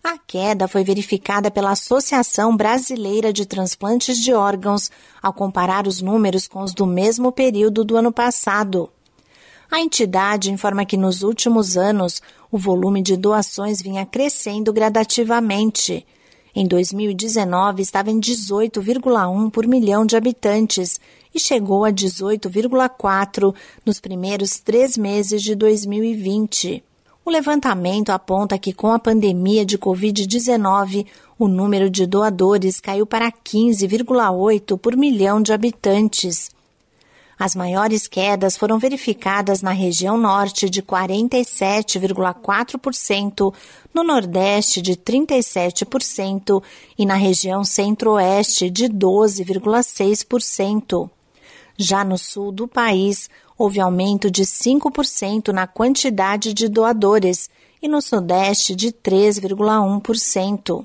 [0.07, 4.91] A queda foi verificada pela Associação Brasileira de Transplantes de Órgãos
[5.23, 8.91] ao comparar os números com os do mesmo período do ano passado.
[9.71, 12.21] A entidade informa que nos últimos anos
[12.53, 16.07] o volume de doações vinha crescendo gradativamente.
[16.55, 21.01] Em 2019 estava em 18,1 por milhão de habitantes
[21.35, 23.55] e chegou a 18,4
[23.87, 26.85] nos primeiros três meses de 2020.
[27.25, 31.07] O levantamento aponta que, com a pandemia de Covid-19,
[31.39, 36.51] o número de doadores caiu para 15,8 por milhão de habitantes.
[37.39, 43.55] As maiores quedas foram verificadas na região norte, de 47,4%,
[43.93, 46.63] no nordeste, de 37%
[46.99, 51.09] e na região centro-oeste, de 12,6%.
[51.77, 53.29] Já no sul do país,
[53.59, 57.49] houve aumento de 5% na quantidade de doadores
[57.81, 60.85] e no Sudeste de 3,1%.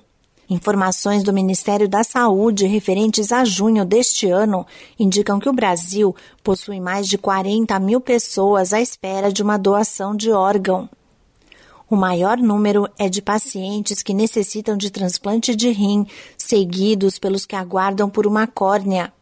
[0.50, 4.66] Informações do Ministério da Saúde referentes a junho deste ano
[4.98, 10.16] indicam que o Brasil possui mais de 40 mil pessoas à espera de uma doação
[10.16, 10.90] de órgão.
[11.88, 16.06] O maior número é de pacientes que necessitam de transplante de rim,
[16.38, 19.14] seguidos pelos que aguardam por uma córnea.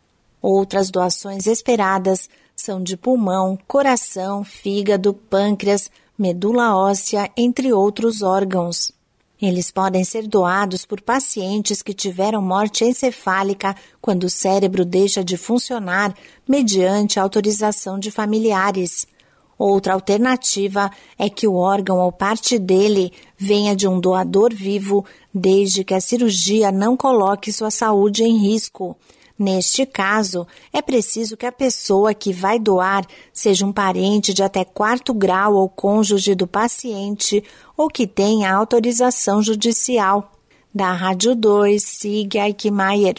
[0.41, 8.91] Outras doações esperadas são de pulmão, coração, fígado, pâncreas, medula óssea, entre outros órgãos.
[9.39, 15.37] Eles podem ser doados por pacientes que tiveram morte encefálica quando o cérebro deixa de
[15.37, 16.15] funcionar
[16.49, 19.07] mediante autorização de familiares.
[19.55, 25.83] Outra alternativa é que o órgão ou parte dele venha de um doador vivo, desde
[25.83, 28.97] que a cirurgia não coloque sua saúde em risco.
[29.37, 34.65] Neste caso, é preciso que a pessoa que vai doar seja um parente de até
[34.65, 37.43] quarto grau ou cônjuge do paciente
[37.75, 40.31] ou que tenha autorização judicial.
[40.73, 43.15] Da Rádio 2, siga Eichmeier.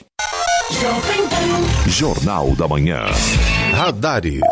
[1.87, 3.07] Jornal da Manhã.
[3.73, 4.43] Radares.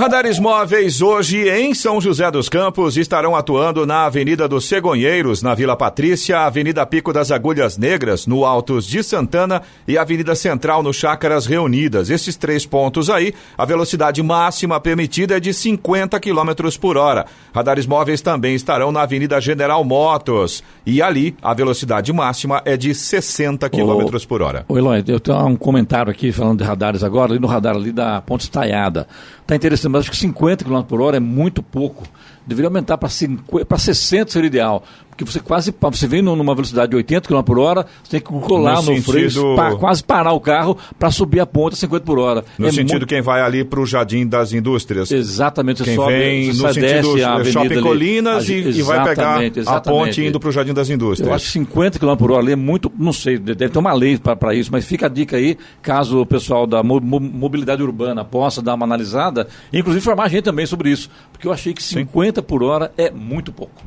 [0.00, 5.54] Radares móveis hoje em São José dos Campos estarão atuando na Avenida dos Cegonheiros, na
[5.54, 10.90] Vila Patrícia, Avenida Pico das Agulhas Negras, no Altos de Santana e Avenida Central no
[10.90, 12.08] Chácaras Reunidas.
[12.08, 17.26] Esses três pontos aí, a velocidade máxima permitida é de 50 km por hora.
[17.54, 22.94] Radares móveis também estarão na Avenida General Motos e ali a velocidade máxima é de
[22.94, 24.64] 60 km por hora.
[24.66, 27.92] Oi, Eloy, eu tenho um comentário aqui falando de radares agora, ali no radar ali
[27.92, 29.06] da Ponte Estaiada.
[29.50, 32.06] Está interessante, mas acho que 50 km por hora é muito pouco.
[32.46, 34.84] Deveria aumentar para 60 seria ideal
[35.24, 38.46] que você quase você vem numa velocidade de 80 km por hora, você tem que
[38.46, 39.30] colar no, no sentido...
[39.30, 42.44] freio, pa, quase parar o carro para subir a ponta a 50 por hora.
[42.58, 43.06] No é sentido muito...
[43.06, 45.10] quem vai ali para o Jardim das Indústrias.
[45.10, 49.68] Exatamente, quem sobe, vem no sentido Shopping Colinas e, e, vai pegar exatamente.
[49.68, 51.28] a ponte indo para o Jardim das Indústrias.
[51.28, 53.92] Eu acho que 50 km por hora ali é muito, não sei, deve ter uma
[53.92, 58.62] lei para isso, mas fica a dica aí, caso o pessoal da mobilidade urbana possa
[58.62, 62.40] dar uma analisada, inclusive informar a gente também sobre isso, porque eu achei que 50
[62.40, 62.46] Sim.
[62.46, 63.82] por hora é muito pouco.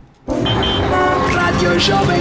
[1.64, 2.20] Rádio Jovem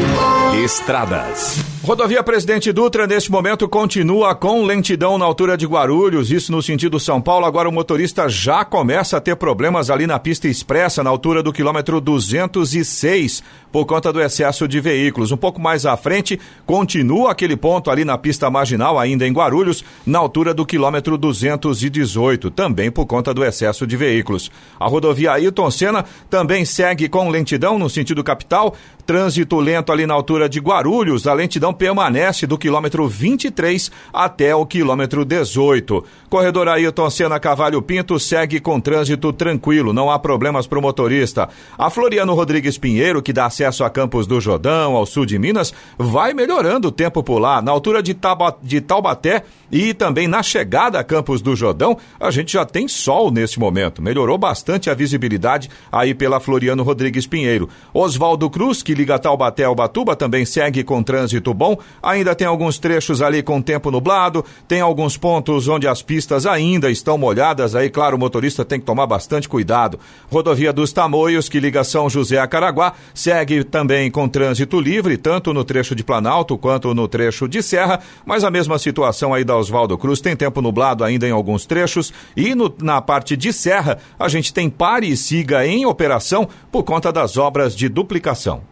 [0.64, 1.72] Estradas.
[1.82, 7.00] Rodovia Presidente Dutra, neste momento, continua com lentidão na altura de Guarulhos, isso no sentido
[7.00, 7.44] São Paulo.
[7.44, 11.52] Agora o motorista já começa a ter problemas ali na pista expressa, na altura do
[11.52, 15.32] quilômetro 206, por conta do excesso de veículos.
[15.32, 19.84] Um pouco mais à frente, continua aquele ponto ali na pista marginal, ainda em Guarulhos,
[20.06, 24.52] na altura do quilômetro 218, também por conta do excesso de veículos.
[24.78, 30.14] A rodovia Ailton Senna também segue com lentidão no sentido capital, trânsito lento ali na
[30.14, 36.04] altura de Guarulhos, a lentidão permanece do quilômetro 23 até o quilômetro 18.
[36.28, 41.48] Corredor Ailton Senna Cavalho Pinto segue com trânsito tranquilo, não há problemas para o motorista.
[41.76, 45.72] A Floriano Rodrigues Pinheiro, que dá acesso a Campos do Jordão, ao sul de Minas,
[45.98, 47.60] vai melhorando o tempo por lá.
[47.60, 52.30] Na altura de, Taba, de Taubaté e também na chegada a Campos do Jordão, a
[52.30, 54.02] gente já tem sol nesse momento.
[54.02, 57.68] Melhorou bastante a visibilidade aí pela Floriano Rodrigues Pinheiro.
[57.92, 61.76] Oswaldo Cruz, que liga Taubaté ao Batuba, também segue com trânsito bom.
[62.02, 66.90] Ainda tem alguns trechos ali com tempo nublado, tem alguns pontos onde as pistas ainda
[66.90, 67.74] estão molhadas.
[67.74, 69.98] Aí, claro, o motorista tem que tomar bastante cuidado.
[70.30, 75.52] Rodovia dos Tamoios, que liga São José a Caraguá, segue também com trânsito livre, tanto
[75.52, 79.56] no trecho de Planalto quanto no trecho de Serra, mas a mesma situação aí da
[79.56, 83.98] Oswaldo Cruz, tem tempo nublado ainda em alguns trechos e no, na parte de Serra
[84.18, 88.71] a gente tem pare e siga em operação por conta das obras de duplicação.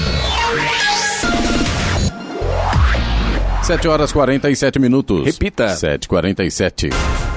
[3.63, 5.23] 7 horas 47 minutos.
[5.23, 5.73] Repita.
[5.75, 7.30] 7h47.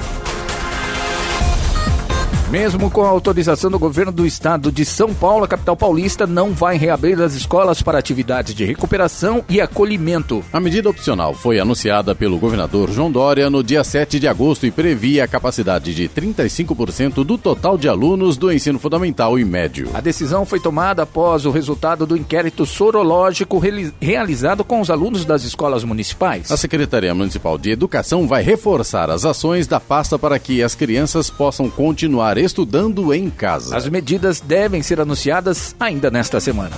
[2.55, 6.53] Mesmo com a autorização do governo do estado de São Paulo, a capital paulista não
[6.53, 10.41] vai reabrir as escolas para atividades de recuperação e acolhimento.
[10.53, 14.71] A medida opcional foi anunciada pelo governador João Dória no dia 7 de agosto e
[14.71, 19.89] previa a capacidade de 35% do total de alunos do ensino fundamental e médio.
[19.93, 23.61] A decisão foi tomada após o resultado do inquérito sorológico
[23.99, 26.49] realizado com os alunos das escolas municipais.
[26.49, 31.29] A Secretaria Municipal de Educação vai reforçar as ações da pasta para que as crianças
[31.29, 33.75] possam continuar estudando em casa.
[33.75, 36.75] As medidas devem ser anunciadas ainda nesta semana.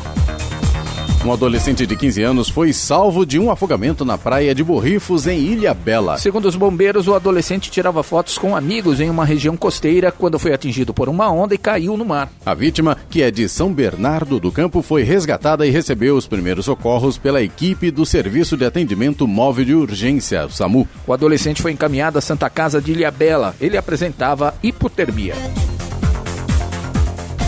[1.28, 5.38] Um adolescente de 15 anos foi salvo de um afogamento na praia de Borrifos, em
[5.38, 6.18] Ilha Bela.
[6.18, 10.54] Segundo os bombeiros, o adolescente tirava fotos com amigos em uma região costeira quando foi
[10.54, 12.32] atingido por uma onda e caiu no mar.
[12.46, 16.64] A vítima, que é de São Bernardo do Campo, foi resgatada e recebeu os primeiros
[16.64, 20.88] socorros pela equipe do Serviço de Atendimento Móvel de Urgência, o SAMU.
[21.06, 23.54] O adolescente foi encaminhado à Santa Casa de Ilha Bela.
[23.60, 25.36] Ele apresentava hipotermia.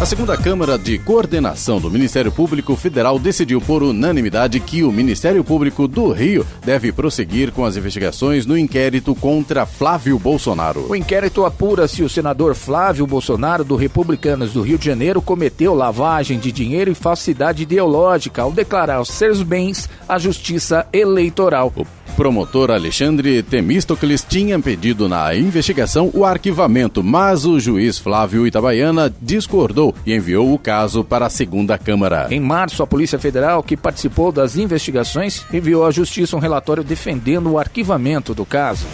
[0.01, 5.43] A segunda Câmara de Coordenação do Ministério Público Federal decidiu por unanimidade que o Ministério
[5.43, 10.89] Público do Rio deve prosseguir com as investigações no inquérito contra Flávio Bolsonaro.
[10.89, 15.73] O inquérito apura se o senador Flávio Bolsonaro, do Republicanos do Rio de Janeiro, cometeu
[15.73, 21.73] lavagem de dinheiro e falsidade ideológica ao declarar os seus bens à Justiça Eleitoral.
[21.75, 21.85] O
[22.19, 29.88] promotor Alexandre Temístocles tinha pedido na investigação o arquivamento, mas o juiz Flávio Itabaiana discordou
[30.05, 32.27] e enviou o caso para a segunda Câmara.
[32.31, 37.51] Em março, a Polícia Federal, que participou das investigações, enviou à Justiça um relatório defendendo
[37.51, 38.85] o arquivamento do caso.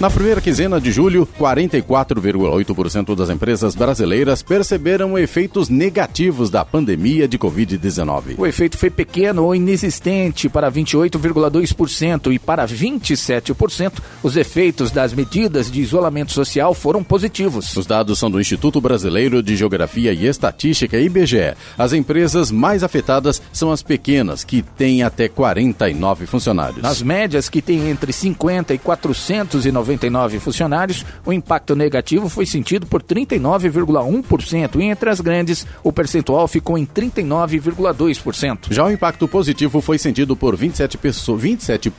[0.00, 7.38] Na primeira quinzena de julho, 44,8% das empresas brasileiras perceberam efeitos negativos da pandemia de
[7.38, 8.36] Covid-19.
[8.38, 13.92] O efeito foi pequeno ou inexistente para 28,2% e para 27%
[14.22, 17.76] os efeitos das medidas de isolamento social foram positivos.
[17.76, 21.54] Os dados são do Instituto Brasileiro de Geografia e Estatística, IBGE.
[21.76, 26.80] As empresas mais afetadas são as pequenas, que têm até 49 funcionários.
[26.80, 32.86] Nas médias, que têm entre 50 e 490 99 funcionários, o impacto negativo foi sentido
[32.86, 38.66] por 39,1% e entre as grandes, o percentual ficou em 39,2%.
[38.70, 41.90] Já o impacto positivo foi sentido por 27%, 27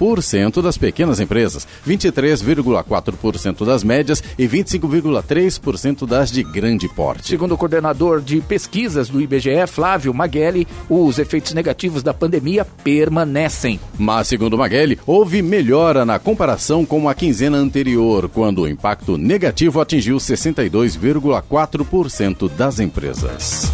[0.62, 7.28] das pequenas empresas, 23,4% das médias e 25,3% das de grande porte.
[7.28, 13.80] Segundo o coordenador de pesquisas do IBGE, Flávio Maguelli, os efeitos negativos da pandemia permanecem.
[13.98, 19.18] Mas, segundo Maguelli, houve melhora na comparação com a quinzena anterior anterior, quando o impacto
[19.18, 23.72] negativo atingiu 62,4% das empresas.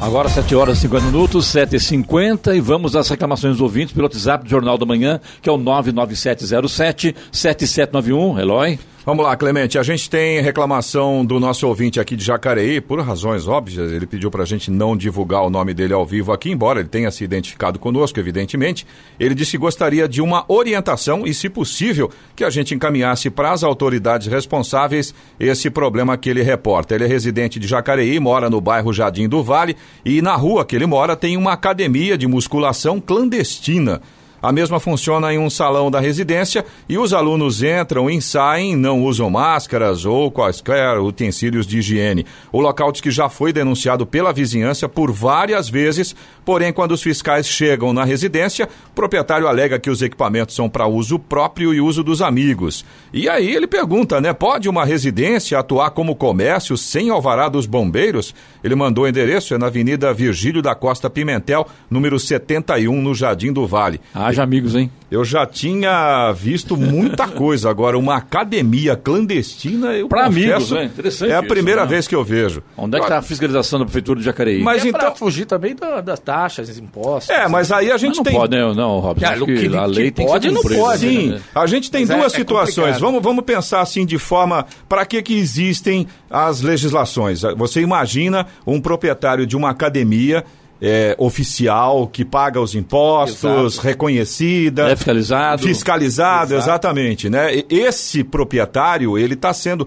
[0.00, 3.92] Agora 7 horas e 50 minutos, 7 e 50 e vamos às reclamações dos ouvintes
[3.92, 8.40] pelo WhatsApp do Jornal da Manhã, que é o 99707 7791.
[8.40, 8.80] Eloy.
[9.04, 9.76] Vamos lá, Clemente.
[9.80, 13.90] A gente tem reclamação do nosso ouvinte aqui de Jacareí, por razões óbvias.
[13.90, 16.88] Ele pediu para a gente não divulgar o nome dele ao vivo aqui, embora ele
[16.88, 18.86] tenha se identificado conosco, evidentemente.
[19.18, 23.50] Ele disse que gostaria de uma orientação e, se possível, que a gente encaminhasse para
[23.50, 26.94] as autoridades responsáveis esse problema que ele reporta.
[26.94, 30.76] Ele é residente de Jacareí, mora no bairro Jardim do Vale e na rua que
[30.76, 34.00] ele mora tem uma academia de musculação clandestina.
[34.42, 39.04] A mesma funciona em um salão da residência e os alunos entram e saem, não
[39.04, 42.26] usam máscaras ou quaisquer utensílios de higiene.
[42.50, 47.46] O diz que já foi denunciado pela vizinhança por várias vezes, porém, quando os fiscais
[47.46, 52.02] chegam na residência, o proprietário alega que os equipamentos são para uso próprio e uso
[52.02, 52.84] dos amigos.
[53.12, 54.32] E aí ele pergunta, né?
[54.32, 58.34] Pode uma residência atuar como comércio sem alvará dos bombeiros?
[58.64, 63.52] Ele mandou o endereço, é na Avenida Virgílio da Costa Pimentel, número 71, no Jardim
[63.52, 64.00] do Vale.
[64.32, 64.90] Haja amigos, hein?
[65.10, 67.68] Eu já tinha visto muita coisa.
[67.70, 70.84] Agora, uma academia clandestina, eu Para confesso, amigos, né?
[70.84, 71.86] Interessante É a isso, primeira né?
[71.86, 72.62] vez que eu vejo.
[72.76, 74.62] Onde é que está a fiscalização da Prefeitura de Jacareí?
[74.62, 77.30] Mas é então- para fugir também da- das taxas, impostos.
[77.30, 78.34] É, mas aí a Mas gente não tem.
[78.34, 78.74] pode, né?
[78.74, 79.26] Não, Robson.
[79.26, 81.06] Acho o que- que a que lei tem pode, que ser não pode.
[81.06, 81.38] né?
[81.38, 82.74] Sim, a gente tem Mas é- duas é situações.
[82.76, 83.00] complicado.
[83.00, 84.66] vamos, vamos pensar assim de forma.
[84.88, 87.42] Para que, que existem as legislações?
[87.56, 90.44] Você imagina um proprietário de uma academia.
[90.84, 95.62] É, oficial que paga os impostos, reconhecida, É fiscalizado.
[95.62, 96.64] fiscalizado, Exato.
[96.70, 97.62] exatamente, né?
[97.70, 99.86] Esse proprietário ele está sendo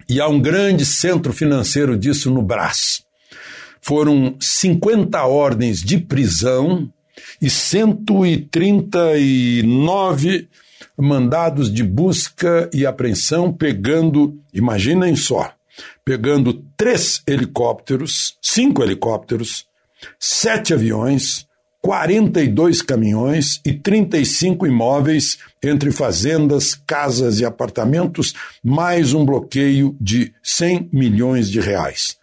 [0.09, 3.05] e há um grande centro financeiro disso no Brás.
[3.81, 6.87] Foram 50 ordens de prisão
[7.41, 10.47] e 139
[10.97, 15.51] mandados de busca e apreensão, pegando, imaginem só,
[16.05, 19.65] pegando três helicópteros, cinco helicópteros,
[20.19, 21.47] sete aviões,
[21.81, 30.89] 42 caminhões e 35 imóveis entre fazendas, casas e apartamentos, mais um bloqueio de 100
[30.93, 32.17] milhões de reais.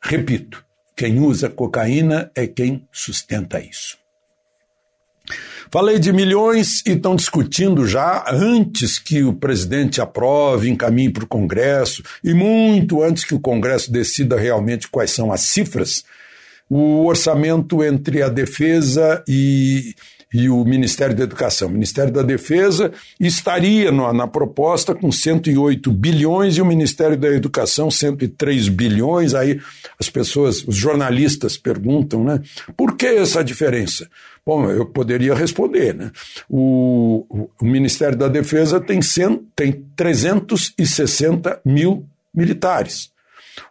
[0.00, 0.64] Repito,
[1.00, 3.96] quem usa cocaína é quem sustenta isso.
[5.70, 11.26] Falei de milhões e estão discutindo já antes que o presidente aprove, encaminhe para o
[11.26, 16.04] Congresso e muito antes que o Congresso decida realmente quais são as cifras,
[16.68, 19.94] o orçamento entre a defesa e,
[20.32, 21.68] e o Ministério da Educação.
[21.68, 27.28] O Ministério da Defesa estaria na, na, proposta com 108 bilhões e o Ministério da
[27.28, 29.34] Educação 103 bilhões.
[29.34, 29.60] Aí
[29.98, 32.40] as pessoas, os jornalistas perguntam, né?
[32.76, 34.08] Por que essa diferença?
[34.46, 36.10] Bom, eu poderia responder, né?
[36.48, 43.10] O, o Ministério da Defesa tem, 100, tem 360 mil militares.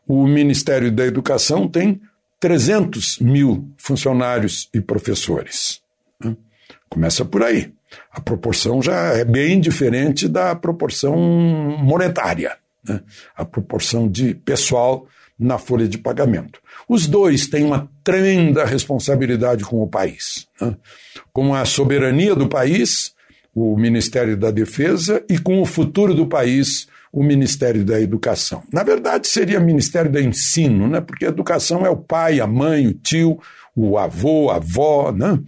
[0.08, 2.02] O Ministério da Educação tem
[2.40, 5.82] 300 mil funcionários e professores.
[6.90, 7.72] Começa por aí.
[8.12, 13.02] A proporção já é bem diferente da proporção monetária, né?
[13.36, 16.60] a proporção de pessoal na folha de pagamento.
[16.88, 20.76] Os dois têm uma tremenda responsabilidade com o país, né?
[21.32, 23.14] com a soberania do país,
[23.56, 28.64] o Ministério da Defesa, e com o futuro do país, o Ministério da Educação.
[28.72, 31.00] Na verdade, seria Ministério do Ensino, né?
[31.02, 33.40] porque a educação é o pai, a mãe, o tio,
[33.76, 35.40] o avô, a avó, né?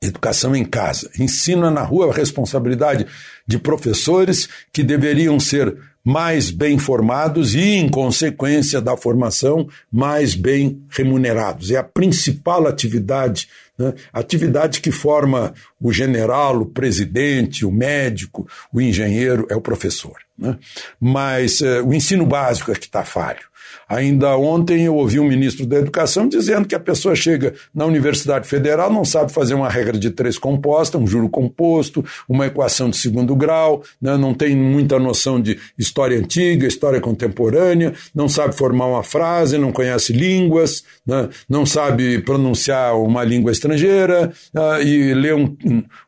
[0.00, 1.10] Educação em casa.
[1.18, 3.06] Ensino na rua a responsabilidade
[3.46, 10.82] de professores que deveriam ser mais bem formados e, em consequência da formação, mais bem
[10.88, 11.70] remunerados.
[11.70, 13.92] É a principal atividade, né?
[14.12, 20.16] atividade que forma o general, o presidente, o médico, o engenheiro, é o professor.
[20.38, 20.56] Né?
[20.98, 23.46] Mas uh, o ensino básico é que está falho.
[23.88, 28.46] Ainda ontem eu ouvi um ministro da Educação dizendo que a pessoa chega na Universidade
[28.46, 32.98] Federal, não sabe fazer uma regra de três composta, um juro composto, uma equação de
[32.98, 38.86] segundo grau, né, não tem muita noção de história antiga, história contemporânea, não sabe formar
[38.86, 45.32] uma frase, não conhece línguas, né, não sabe pronunciar uma língua estrangeira uh, e lê
[45.32, 45.56] um,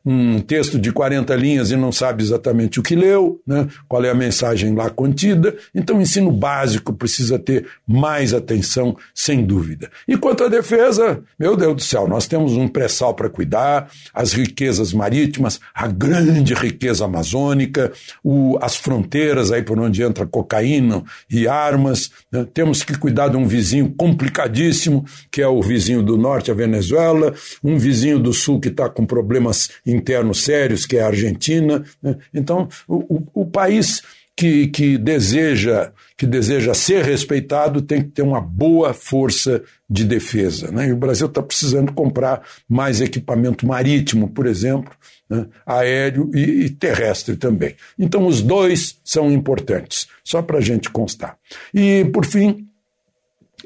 [0.05, 4.11] um, texto de 40 linhas e não sabe exatamente o que leu, né, qual é
[4.11, 5.57] a mensagem lá contida.
[5.75, 9.91] Então, o ensino básico precisa ter mais atenção, sem dúvida.
[10.07, 14.33] E quanto à defesa, meu Deus do céu, nós temos um pré-sal para cuidar, as
[14.33, 17.93] riquezas marítimas, a grande riqueza amazônica,
[18.23, 22.11] o, as fronteiras aí por onde entra cocaína e armas.
[22.31, 22.47] Né?
[22.53, 27.35] Temos que cuidar de um vizinho complicadíssimo, que é o vizinho do norte, a Venezuela,
[27.63, 31.85] um vizinho do sul que está com problemas internos sérios, que é a Argentina.
[32.03, 32.17] Né?
[32.33, 34.03] Então, o, o, o país
[34.37, 40.71] que, que, deseja, que deseja ser respeitado tem que ter uma boa força de defesa.
[40.71, 40.89] Né?
[40.89, 44.93] E o Brasil está precisando comprar mais equipamento marítimo, por exemplo,
[45.31, 45.47] né?
[45.65, 47.75] aéreo e, e, terrestre também.
[47.99, 51.39] Então, os dois são importantes, só para a gente constar.
[51.73, 52.69] E, por fim,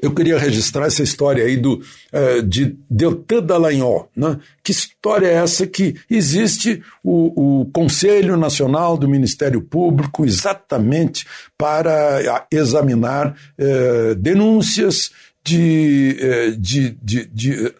[0.05, 1.81] eu queria registrar essa história aí do,
[2.13, 4.09] uh, de Deltan Dallagnol.
[4.15, 4.37] Né?
[4.63, 11.25] Que história é essa que existe o, o Conselho Nacional do Ministério Público exatamente
[11.57, 15.11] para examinar uh, denúncias
[15.43, 17.73] de, uh, de, de, de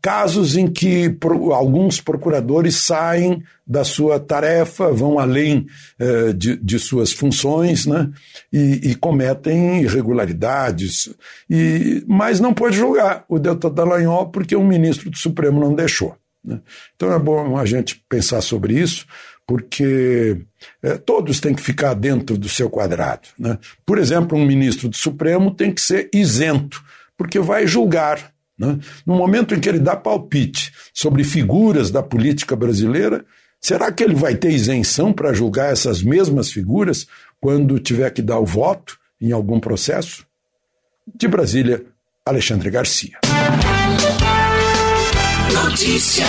[0.00, 1.16] casos em que
[1.52, 5.66] alguns procuradores saem da sua tarefa, vão além
[5.98, 8.10] eh, de, de, suas funções, né?
[8.52, 11.08] E, e, cometem irregularidades,
[11.48, 16.14] e, mas não pode julgar o Delta Dallagnol porque um ministro do Supremo não deixou.
[16.44, 16.60] Né?
[16.94, 19.06] Então é bom a gente pensar sobre isso,
[19.46, 20.36] porque
[20.82, 23.26] eh, todos têm que ficar dentro do seu quadrado.
[23.38, 23.58] Né?
[23.86, 26.84] Por exemplo, um ministro do Supremo tem que ser isento,
[27.16, 28.78] porque vai julgar né?
[29.04, 33.24] No momento em que ele dá palpite sobre figuras da política brasileira,
[33.62, 37.06] será que ele vai ter isenção para julgar essas mesmas figuras
[37.40, 40.26] quando tiver que dar o voto em algum processo?
[41.14, 41.84] De Brasília,
[42.26, 43.18] Alexandre Garcia.
[45.52, 46.26] Notícia.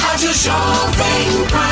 [0.00, 1.71] Rádio Jovem Pan.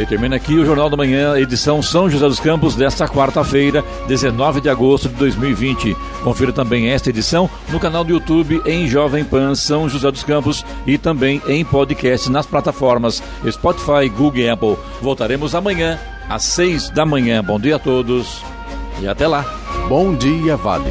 [0.00, 4.62] E termina aqui o Jornal da Manhã, edição São José dos Campos, desta quarta-feira, 19
[4.62, 5.94] de agosto de 2020.
[6.24, 10.64] Confira também esta edição no canal do YouTube em Jovem Pan São José dos Campos
[10.86, 14.78] e também em podcast nas plataformas Spotify, Google e Apple.
[15.02, 15.98] Voltaremos amanhã
[16.30, 17.44] às 6 da manhã.
[17.44, 18.42] Bom dia a todos
[19.02, 19.44] e até lá.
[19.86, 20.90] Bom dia, Vale.